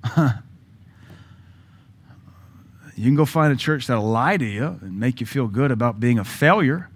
[2.96, 5.70] you can go find a church that'll lie to you and make you feel good
[5.70, 6.88] about being a failure.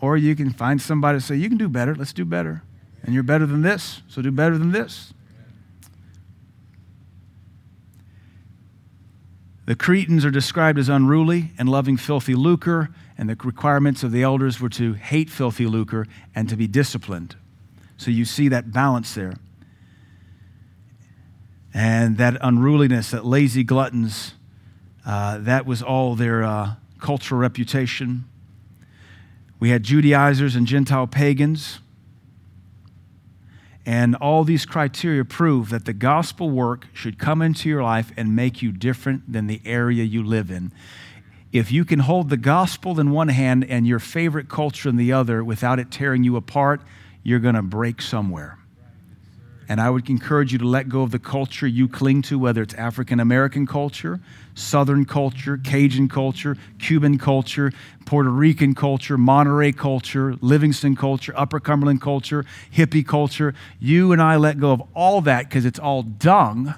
[0.00, 2.62] Or you can find somebody to say, You can do better, let's do better.
[3.02, 5.12] And you're better than this, so do better than this.
[9.64, 14.22] The Cretans are described as unruly and loving filthy lucre, and the requirements of the
[14.22, 17.36] elders were to hate filthy lucre and to be disciplined.
[17.96, 19.34] So you see that balance there.
[21.74, 24.34] And that unruliness, that lazy gluttons,
[25.06, 28.24] uh, that was all their uh, cultural reputation.
[29.58, 31.78] We had Judaizers and Gentile pagans.
[33.84, 38.36] And all these criteria prove that the gospel work should come into your life and
[38.36, 40.72] make you different than the area you live in.
[41.52, 45.12] If you can hold the gospel in one hand and your favorite culture in the
[45.12, 46.80] other without it tearing you apart,
[47.22, 48.58] you're going to break somewhere.
[49.68, 52.62] And I would encourage you to let go of the culture you cling to, whether
[52.62, 54.20] it's African American culture,
[54.54, 57.72] Southern culture, Cajun culture, Cuban culture,
[58.04, 62.44] Puerto Rican culture, Monterey culture, Livingston culture, Upper Cumberland culture,
[62.74, 63.54] hippie culture.
[63.78, 66.74] You and I let go of all that because it's all dung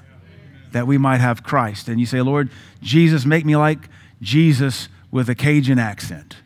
[0.72, 1.88] that we might have Christ.
[1.88, 2.50] And you say, Lord,
[2.82, 3.88] Jesus, make me like
[4.24, 6.36] Jesus with a Cajun accent.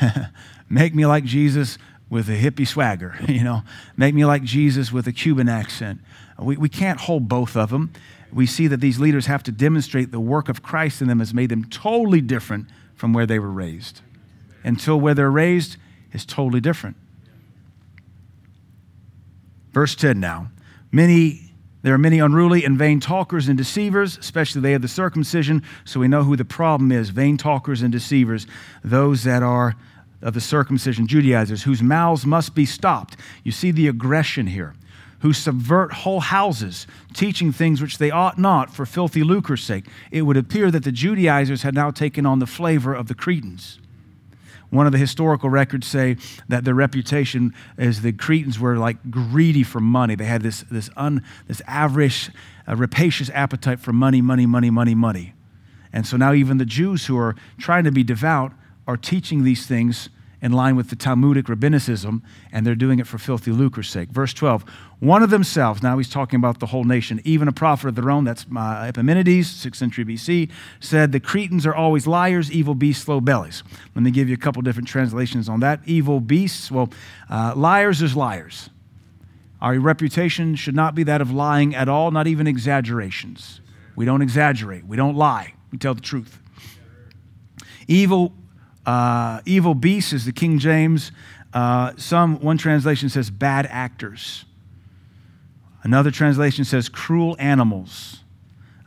[0.68, 1.78] make me like Jesus
[2.10, 3.62] with a hippie swagger, you know.
[3.96, 6.00] Make me like Jesus with a Cuban accent.
[6.38, 7.92] We, we can't hold both of them.
[8.32, 11.32] We see that these leaders have to demonstrate the work of Christ in them has
[11.32, 14.00] made them totally different from where they were raised.
[14.64, 15.76] Until where they're raised
[16.12, 16.96] is totally different.
[19.72, 20.50] Verse 10 now.
[20.90, 21.43] Many
[21.84, 26.00] there are many unruly and vain talkers and deceivers, especially they of the circumcision, so
[26.00, 28.46] we know who the problem is vain talkers and deceivers,
[28.82, 29.76] those that are
[30.22, 33.18] of the circumcision, Judaizers, whose mouths must be stopped.
[33.42, 34.72] You see the aggression here.
[35.18, 39.84] Who subvert whole houses, teaching things which they ought not for filthy lucre's sake.
[40.10, 43.78] It would appear that the Judaizers had now taken on the flavor of the Cretans.
[44.74, 46.16] One of the historical records say
[46.48, 50.16] that their reputation is the Cretans were like greedy for money.
[50.16, 52.32] They had this, this, un, this average,
[52.66, 55.32] uh, rapacious appetite for money, money, money, money, money.
[55.92, 58.50] And so now even the Jews who are trying to be devout
[58.88, 60.08] are teaching these things
[60.44, 62.20] in line with the Talmudic rabbinicism,
[62.52, 64.10] and they're doing it for filthy lucre's sake.
[64.10, 64.62] Verse 12,
[65.00, 68.10] one of themselves, now he's talking about the whole nation, even a prophet of their
[68.10, 73.22] own, that's Epimenides, 6th century BC, said, The Cretans are always liars, evil beasts, slow
[73.22, 73.62] bellies.
[73.94, 75.80] Let me give you a couple different translations on that.
[75.86, 76.90] Evil beasts, well,
[77.30, 78.68] uh, liars is liars.
[79.62, 83.62] Our reputation should not be that of lying at all, not even exaggerations.
[83.96, 86.38] We don't exaggerate, we don't lie, we tell the truth.
[87.88, 88.34] Evil
[88.86, 91.12] uh, evil beasts is the King James.
[91.52, 94.44] Uh, some one translation says bad actors.
[95.82, 98.20] Another translation says cruel animals.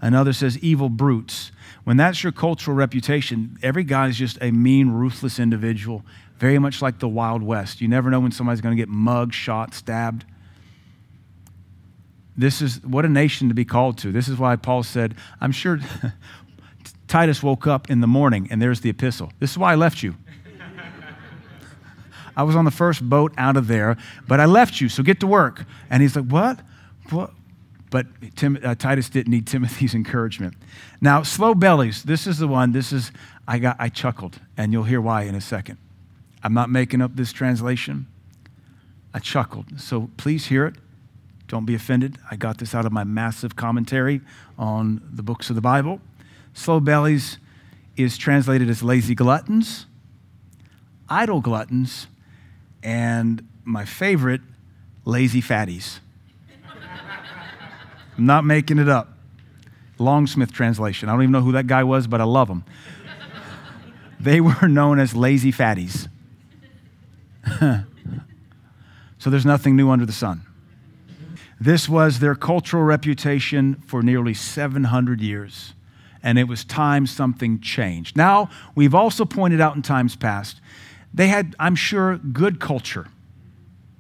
[0.02, 1.52] Another says evil brutes.
[1.84, 6.04] When that's your cultural reputation, every guy is just a mean, ruthless individual,
[6.38, 7.82] very much like the Wild West.
[7.82, 10.26] You never know when somebody's going to get mugged, shot, stabbed.
[12.36, 14.12] This is what a nation to be called to.
[14.12, 15.80] This is why Paul said, I'm sure
[17.08, 19.32] Titus woke up in the morning and there's the epistle.
[19.40, 20.16] This is why I left you.
[22.36, 23.98] I was on the first boat out of there,
[24.28, 25.66] but I left you, so get to work.
[25.90, 26.60] And he's like, What?
[27.10, 27.32] What?
[27.90, 28.06] But
[28.36, 30.56] Tim, uh, Titus didn't need Timothy's encouragement.
[31.02, 33.12] Now, slow bellies, this is the one, this is,
[33.48, 35.78] I, got, I chuckled, and you'll hear why in a second.
[36.44, 38.08] I'm not making up this translation.
[39.14, 39.80] I chuckled.
[39.80, 40.76] So please hear it.
[41.48, 42.18] Don't be offended.
[42.30, 44.22] I got this out of my massive commentary
[44.58, 46.02] on the books of the Bible.
[46.58, 47.38] Slow bellies
[47.98, 49.86] is translated as lazy gluttons,
[51.08, 52.08] idle gluttons,
[52.82, 54.42] and my favorite,
[55.06, 56.00] lazy fatties.
[58.18, 59.14] I'm not making it up.
[60.00, 61.10] Longsmith translation.
[61.10, 62.64] I don't even know who that guy was, but I love him.
[64.20, 66.10] they were known as lazy fatties.
[69.20, 70.42] so there's nothing new under the sun.
[71.62, 75.76] This was their cultural reputation for nearly 700 years
[76.24, 78.16] and it was time something changed.
[78.16, 80.62] Now, we've also pointed out in times past,
[81.14, 83.08] they had, I'm sure, good culture.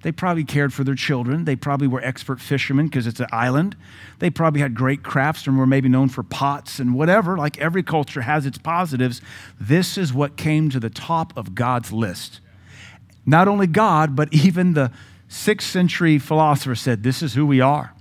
[0.03, 1.45] They probably cared for their children.
[1.45, 3.76] They probably were expert fishermen because it's an island.
[4.20, 7.38] They probably had great crafts and were maybe known for pots and whatever.
[7.38, 9.22] Like every culture has its positives.
[9.59, 12.39] This is what came to the top of God's list.
[13.26, 14.91] Not only God, but even the
[15.28, 17.93] sixth century philosopher said, This is who we are.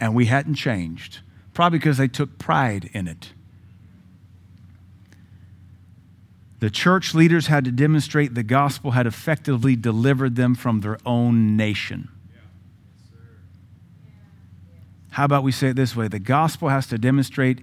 [0.00, 1.20] And we hadn't changed.
[1.60, 3.34] Probably because they took pride in it.
[6.60, 11.58] The church leaders had to demonstrate the gospel had effectively delivered them from their own
[11.58, 12.08] nation.
[15.10, 16.08] How about we say it this way?
[16.08, 17.58] The gospel has to demonstrate,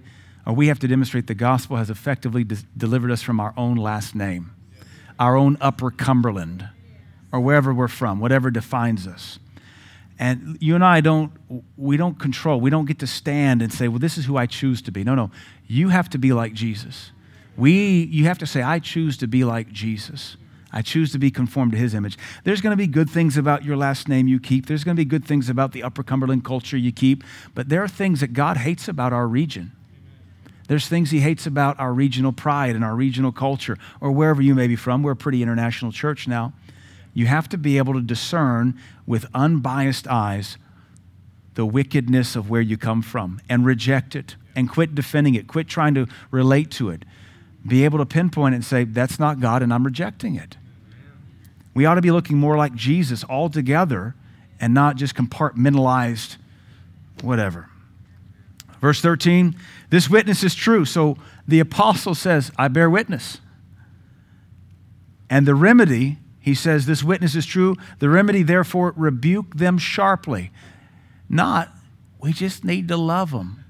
[0.46, 3.74] or we have to demonstrate the gospel has effectively de- delivered us from our own
[3.74, 4.52] last name,
[5.18, 6.68] our own upper Cumberland,
[7.32, 9.40] or wherever we're from, whatever defines us.
[10.18, 11.32] And you and I don't,
[11.76, 12.60] we don't control.
[12.60, 15.04] We don't get to stand and say, well, this is who I choose to be.
[15.04, 15.30] No, no.
[15.66, 17.12] You have to be like Jesus.
[17.56, 20.36] We, you have to say, I choose to be like Jesus.
[20.72, 22.18] I choose to be conformed to his image.
[22.44, 24.66] There's going to be good things about your last name you keep.
[24.66, 27.24] There's going to be good things about the Upper Cumberland culture you keep.
[27.54, 29.72] But there are things that God hates about our region.
[30.68, 34.54] There's things he hates about our regional pride and our regional culture, or wherever you
[34.54, 35.02] may be from.
[35.02, 36.52] We're a pretty international church now.
[37.14, 40.56] You have to be able to discern with unbiased eyes
[41.54, 45.66] the wickedness of where you come from and reject it and quit defending it, quit
[45.66, 47.04] trying to relate to it.
[47.66, 50.56] Be able to pinpoint it and say, that's not God and I'm rejecting it.
[51.74, 54.14] We ought to be looking more like Jesus altogether
[54.60, 56.36] and not just compartmentalized
[57.22, 57.68] whatever.
[58.80, 59.56] Verse 13,
[59.90, 60.84] this witness is true.
[60.84, 63.40] So the apostle says, I bear witness.
[65.28, 66.18] And the remedy,
[66.48, 67.76] he says, this witness is true.
[67.98, 70.50] The remedy, therefore, rebuke them sharply.
[71.28, 71.70] Not,
[72.18, 73.64] we just need to love them.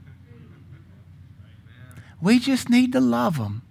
[2.20, 3.62] We just need to love them.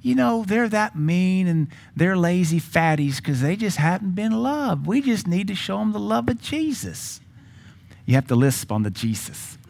[0.00, 4.86] You know, they're that mean and they're lazy fatties because they just haven't been loved.
[4.86, 7.20] We just need to show them the love of Jesus.
[8.04, 9.58] You have to lisp on the Jesus.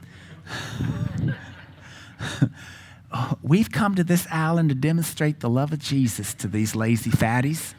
[3.43, 7.73] We've come to this island to demonstrate the love of Jesus to these lazy fatties.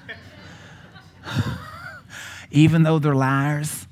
[2.52, 3.88] Even though they're liars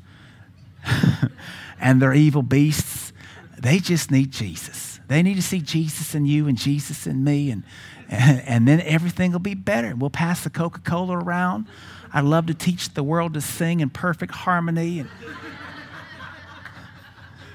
[1.80, 3.14] and they're evil beasts,
[3.58, 5.00] they just need Jesus.
[5.08, 7.64] They need to see Jesus in you and Jesus in me, and,
[8.10, 9.96] and, then everything will be better.
[9.96, 11.68] We'll pass the Coca Cola around.
[12.12, 15.00] I love to teach the world to sing in perfect harmony.
[15.00, 15.10] And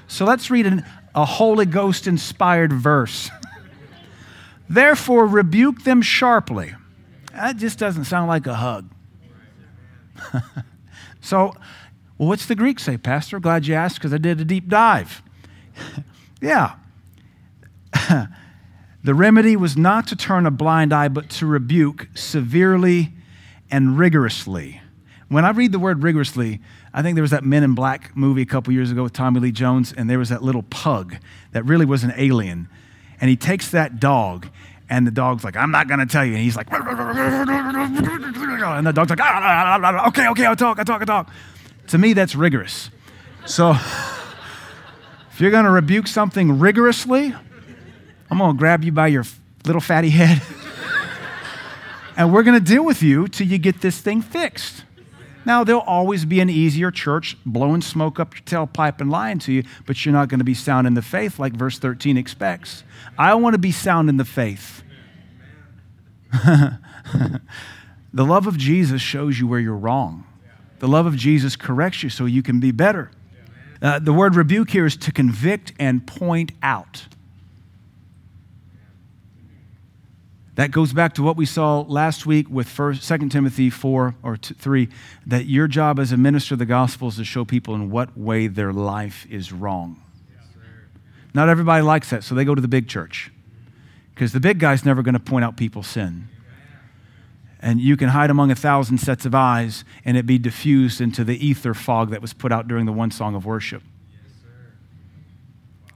[0.07, 3.29] so let's read an, a Holy Ghost inspired verse.
[4.69, 6.73] Therefore, rebuke them sharply.
[7.33, 8.89] That just doesn't sound like a hug.
[11.21, 11.53] so,
[12.17, 13.39] well, what's the Greek say, Pastor?
[13.39, 15.21] Glad you asked because I did a deep dive.
[16.41, 16.75] yeah.
[19.03, 23.13] the remedy was not to turn a blind eye, but to rebuke severely
[23.69, 24.81] and rigorously.
[25.29, 26.59] When I read the word rigorously,
[26.93, 29.39] I think there was that Men in Black movie a couple years ago with Tommy
[29.39, 31.15] Lee Jones, and there was that little pug
[31.53, 32.67] that really was an alien.
[33.21, 34.49] And he takes that dog,
[34.91, 36.33] and the dog's like, I'm not going to tell you.
[36.33, 36.85] And he's like, and
[38.85, 41.31] the dog's like, ah, ah, ah, ah, okay, okay, I'll talk, I'll talk, I'll talk.
[41.87, 42.89] To me, that's rigorous.
[43.45, 47.33] So if you're going to rebuke something rigorously,
[48.29, 49.23] I'm going to grab you by your
[49.65, 50.41] little fatty head.
[52.17, 54.83] and we're going to deal with you till you get this thing fixed.
[55.45, 59.53] Now, there'll always be an easier church blowing smoke up your tailpipe and lying to
[59.53, 62.83] you, but you're not going to be sound in the faith like verse 13 expects.
[63.17, 64.80] I want to be sound in the faith.
[68.13, 70.25] the love of Jesus shows you where you're wrong.
[70.79, 73.11] The love of Jesus corrects you so you can be better.
[73.81, 77.05] Uh, the word rebuke here is to convict and point out.
[80.55, 84.37] That goes back to what we saw last week with first, 2 Timothy 4 or
[84.37, 84.89] 3
[85.25, 88.17] that your job as a minister of the gospel is to show people in what
[88.17, 90.01] way their life is wrong.
[91.33, 93.31] Not everybody likes that, so they go to the big church
[94.21, 96.29] because the big guy's never going to point out people's sin.
[97.59, 101.23] And you can hide among a thousand sets of eyes and it be diffused into
[101.23, 103.81] the ether fog that was put out during the one song of worship.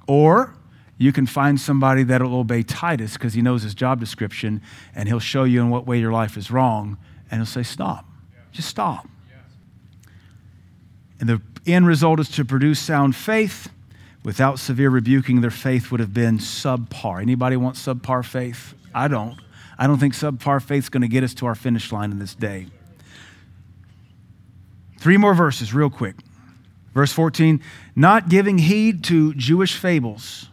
[0.07, 0.55] Or
[0.97, 4.59] you can find somebody that will obey Titus because he knows his job description
[4.95, 6.97] and he'll show you in what way your life is wrong
[7.29, 8.05] and he'll say, Stop.
[8.51, 9.07] Just stop.
[11.19, 13.69] And the end result is to produce sound faith.
[14.25, 17.21] Without severe rebuking, their faith would have been subpar.
[17.21, 18.73] Anybody want subpar faith?
[18.93, 19.39] I don't.
[19.77, 22.17] I don't think subpar faith is going to get us to our finish line in
[22.17, 22.65] this day.
[24.97, 26.15] Three more verses, real quick.
[26.95, 27.61] Verse 14
[27.95, 30.49] not giving heed to Jewish fables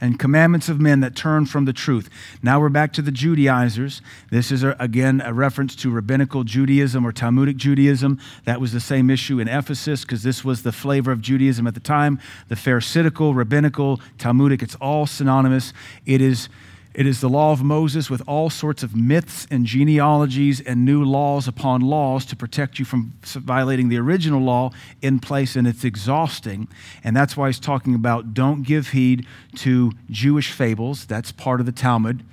[0.00, 2.08] and commandments of men that turn from the truth.
[2.42, 4.00] Now we're back to the Judaizers.
[4.30, 8.18] This is, again, a reference to rabbinical Judaism or Talmudic Judaism.
[8.44, 11.74] That was the same issue in Ephesus because this was the flavor of Judaism at
[11.74, 12.18] the time.
[12.48, 15.72] The Pharisaical, rabbinical, Talmudic, it's all synonymous.
[16.06, 16.48] It is
[16.92, 21.04] it is the law of Moses with all sorts of myths and genealogies and new
[21.04, 25.84] laws upon laws to protect you from violating the original law in place, and it's
[25.84, 26.66] exhausting.
[27.04, 29.26] And that's why he's talking about don't give heed
[29.56, 31.06] to Jewish fables.
[31.06, 32.24] That's part of the Talmud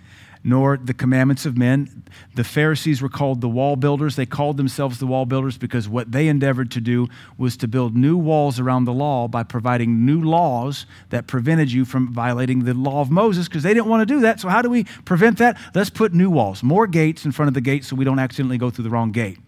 [0.48, 2.04] nor the commandments of men.
[2.36, 4.16] The Pharisees were called the wall builders.
[4.16, 7.98] They called themselves the wall builders because what they endeavored to do was to build
[7.98, 12.74] new walls around the law by providing new laws that prevented you from violating the
[12.74, 14.40] law of Moses because they didn't want to do that.
[14.40, 15.60] So, how do we prevent that?
[15.76, 18.58] Let's put new walls, more gates in front of the gate so we don't accidentally
[18.58, 19.40] go through the wrong gate.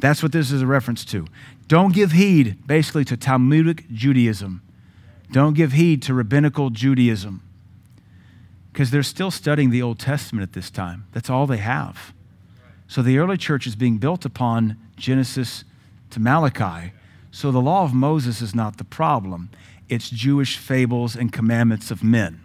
[0.00, 1.26] That's what this is a reference to.
[1.66, 4.60] Don't give heed, basically, to Talmudic Judaism.
[5.32, 7.42] Don't give heed to rabbinical Judaism
[8.72, 11.06] because they're still studying the Old Testament at this time.
[11.12, 12.12] That's all they have.
[12.88, 15.64] So the early church is being built upon Genesis
[16.10, 16.92] to Malachi.
[17.30, 19.50] So the law of Moses is not the problem,
[19.88, 22.42] it's Jewish fables and commandments of men.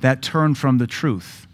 [0.00, 1.46] that turn from the truth.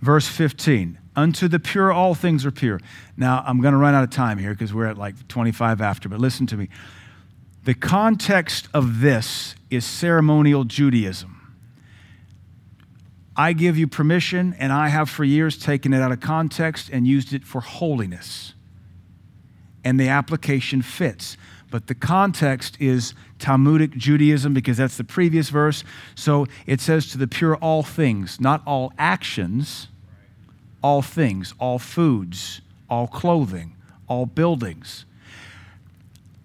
[0.00, 2.80] Verse 15 Unto the pure, all things are pure.
[3.16, 6.08] Now, I'm going to run out of time here because we're at like 25 after,
[6.08, 6.68] but listen to me.
[7.64, 11.41] The context of this is ceremonial Judaism.
[13.36, 17.06] I give you permission, and I have for years taken it out of context and
[17.06, 18.54] used it for holiness.
[19.84, 21.36] And the application fits.
[21.70, 25.82] But the context is Talmudic Judaism because that's the previous verse.
[26.14, 29.88] So it says to the pure, all things, not all actions
[30.82, 32.60] all things, all foods,
[32.90, 33.76] all clothing,
[34.08, 35.06] all buildings.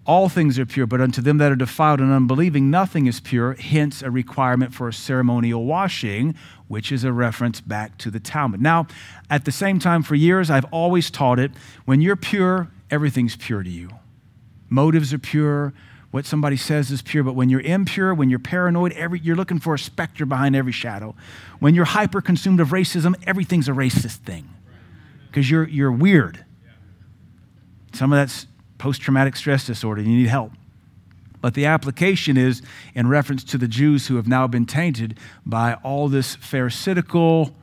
[0.08, 3.52] All things are pure, but unto them that are defiled and unbelieving, nothing is pure,
[3.52, 6.34] hence a requirement for a ceremonial washing,
[6.66, 8.62] which is a reference back to the Talmud.
[8.62, 8.86] Now,
[9.28, 11.50] at the same time, for years, I've always taught it
[11.84, 13.90] when you're pure, everything's pure to you.
[14.70, 15.74] Motives are pure,
[16.10, 19.58] what somebody says is pure, but when you're impure, when you're paranoid, every, you're looking
[19.58, 21.14] for a specter behind every shadow.
[21.58, 24.48] When you're hyper consumed of racism, everything's a racist thing
[25.26, 26.46] because you're, you're weird.
[27.92, 28.46] Some of that's
[28.78, 30.02] post traumatic stress disorder.
[30.02, 30.52] You need help.
[31.40, 32.62] But the application is
[32.94, 37.54] in reference to the Jews who have now been tainted by all this Pharisaical,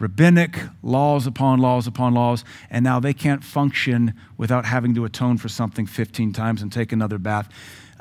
[0.00, 5.38] rabbinic laws upon laws upon laws, and now they can't function without having to atone
[5.38, 7.48] for something 15 times and take another bath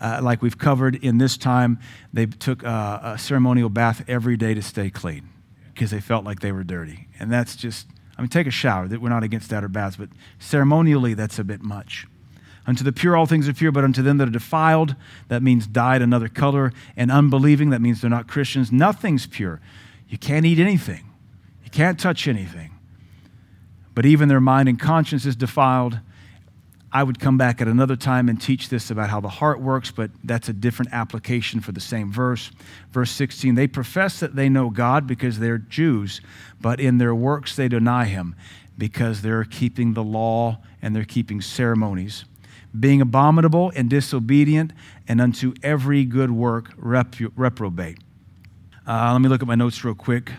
[0.01, 1.79] uh, like we've covered in this time,
[2.11, 5.29] they took uh, a ceremonial bath every day to stay clean
[5.73, 7.07] because they felt like they were dirty.
[7.19, 7.87] And that's just,
[8.17, 8.87] I mean, take a shower.
[8.87, 10.09] We're not against that or baths, but
[10.39, 12.07] ceremonially, that's a bit much.
[12.67, 14.95] Unto the pure, all things are pure, but unto them that are defiled,
[15.29, 19.59] that means dyed another color, and unbelieving, that means they're not Christians, nothing's pure.
[20.07, 21.09] You can't eat anything,
[21.63, 22.71] you can't touch anything.
[23.93, 25.99] But even their mind and conscience is defiled
[26.93, 29.91] I would come back at another time and teach this about how the heart works,
[29.91, 32.51] but that's a different application for the same verse.
[32.91, 36.19] Verse 16 They profess that they know God because they're Jews,
[36.59, 38.35] but in their works they deny Him
[38.77, 42.25] because they're keeping the law and they're keeping ceremonies,
[42.77, 44.71] being abominable and disobedient,
[45.07, 47.97] and unto every good work reprobate.
[48.87, 50.31] Uh, let me look at my notes real quick.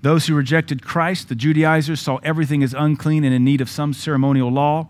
[0.00, 3.92] Those who rejected Christ, the Judaizers, saw everything as unclean and in need of some
[3.92, 4.88] ceremonial law.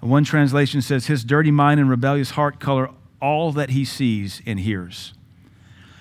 [0.00, 2.90] One translation says, His dirty mind and rebellious heart color
[3.20, 5.14] all that he sees and hears.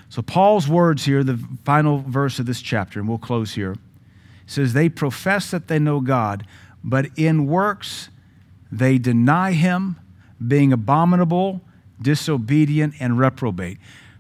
[0.10, 3.76] So, Paul's words here, the final verse of this chapter, and we'll close here,
[4.46, 6.46] says, They profess that they know God,
[6.84, 8.10] but in works
[8.72, 10.00] they deny him,
[10.46, 11.62] being abominable,
[12.02, 13.78] disobedient, and reprobate.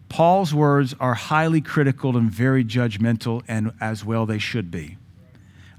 [0.10, 4.98] Paul's words are highly critical and very judgmental, and as well they should be.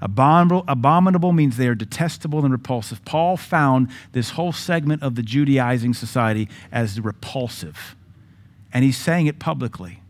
[0.00, 3.04] Abominable, abominable, means they are detestable and repulsive.
[3.04, 7.96] Paul found this whole segment of the Judaizing society as repulsive,
[8.72, 10.00] and he's saying it publicly.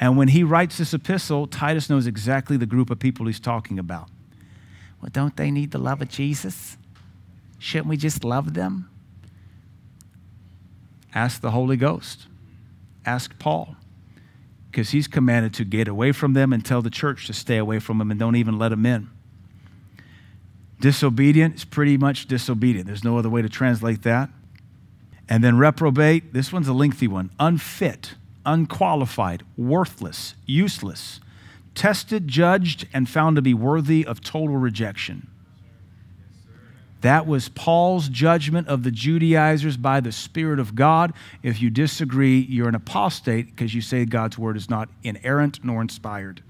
[0.00, 3.78] And when he writes this epistle, Titus knows exactly the group of people he's talking
[3.78, 4.08] about.
[5.00, 6.78] Well, don't they need the love of Jesus?
[7.60, 8.88] Shouldn't we just love them?
[11.14, 12.26] Ask the Holy Ghost.
[13.04, 13.76] Ask Paul
[14.70, 17.78] because he's commanded to get away from them and tell the church to stay away
[17.78, 19.10] from them and don't even let them in.
[20.80, 22.86] Disobedient is pretty much disobedient.
[22.86, 24.30] There's no other way to translate that.
[25.28, 27.30] And then reprobate, this one's a lengthy one.
[27.38, 28.14] Unfit,
[28.46, 31.20] unqualified, worthless, useless,
[31.74, 35.28] tested, judged, and found to be worthy of total rejection.
[37.00, 41.12] That was Paul's judgment of the Judaizers by the Spirit of God.
[41.42, 45.80] If you disagree, you're an apostate because you say God's word is not inerrant nor
[45.80, 46.42] inspired.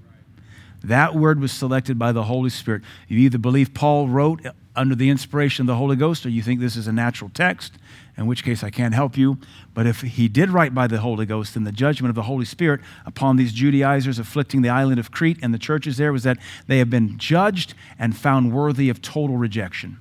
[0.83, 2.81] That word was selected by the Holy Spirit.
[3.07, 4.45] You either believe Paul wrote
[4.75, 7.73] under the inspiration of the Holy Ghost or you think this is a natural text,
[8.17, 9.37] in which case I can't help you.
[9.73, 12.45] But if he did write by the Holy Ghost, then the judgment of the Holy
[12.45, 16.39] Spirit upon these Judaizers afflicting the island of Crete and the churches there was that
[16.67, 19.97] they have been judged and found worthy of total rejection.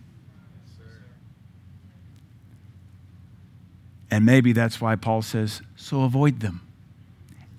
[4.10, 6.60] And maybe that's why Paul says, so avoid them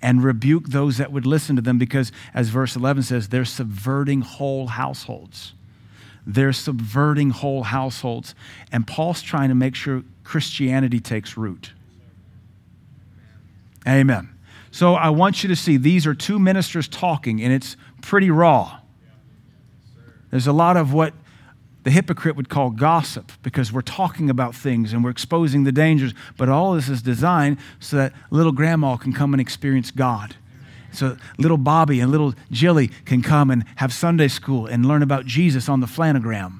[0.02, 4.20] and rebuke those that would listen to them because, as verse 11 says, they're subverting
[4.20, 5.54] whole households.
[6.26, 8.34] They're subverting whole households.
[8.70, 11.72] And Paul's trying to make sure Christianity takes root.
[13.86, 14.28] Amen.
[14.70, 18.80] So I want you to see these are two ministers talking, and it's pretty raw.
[20.30, 21.12] There's a lot of what
[21.84, 26.14] the hypocrite would call gossip because we're talking about things and we're exposing the dangers.
[26.36, 30.36] But all this is designed so that little grandma can come and experience God.
[30.92, 35.26] So little Bobby and little Jilly can come and have Sunday school and learn about
[35.26, 36.52] Jesus on the flannelgraph.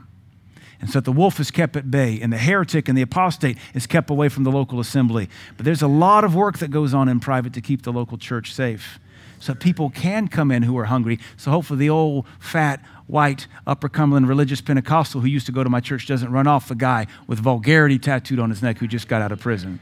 [0.81, 3.87] And so the wolf is kept at bay and the heretic and the apostate is
[3.87, 5.29] kept away from the local assembly.
[5.57, 8.19] But there's a lot of work that goes on in private to keep the local
[8.19, 8.99] church safe.
[9.43, 11.19] so people can come in who are hungry.
[11.37, 15.71] So hopefully the old fat white upper Cumberland religious Pentecostal who used to go to
[15.71, 19.09] my church doesn't run off the guy with vulgarity tattooed on his neck who just
[19.09, 19.81] got out of prison.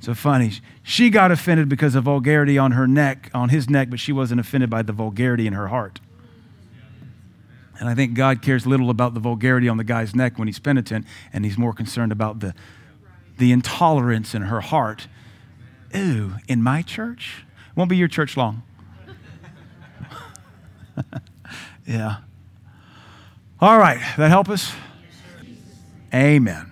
[0.00, 0.52] So funny.
[0.82, 4.40] She got offended because of vulgarity on her neck, on his neck, but she wasn't
[4.40, 6.00] offended by the vulgarity in her heart.
[7.80, 10.58] And I think God cares little about the vulgarity on the guy's neck when he's
[10.58, 12.54] penitent, and he's more concerned about the,
[13.38, 15.08] the intolerance in her heart.
[15.96, 17.44] Ooh, in my church?
[17.76, 18.62] Won't be your church long.
[21.88, 22.16] yeah.
[23.60, 24.72] All right, that help us?
[26.14, 26.67] Amen.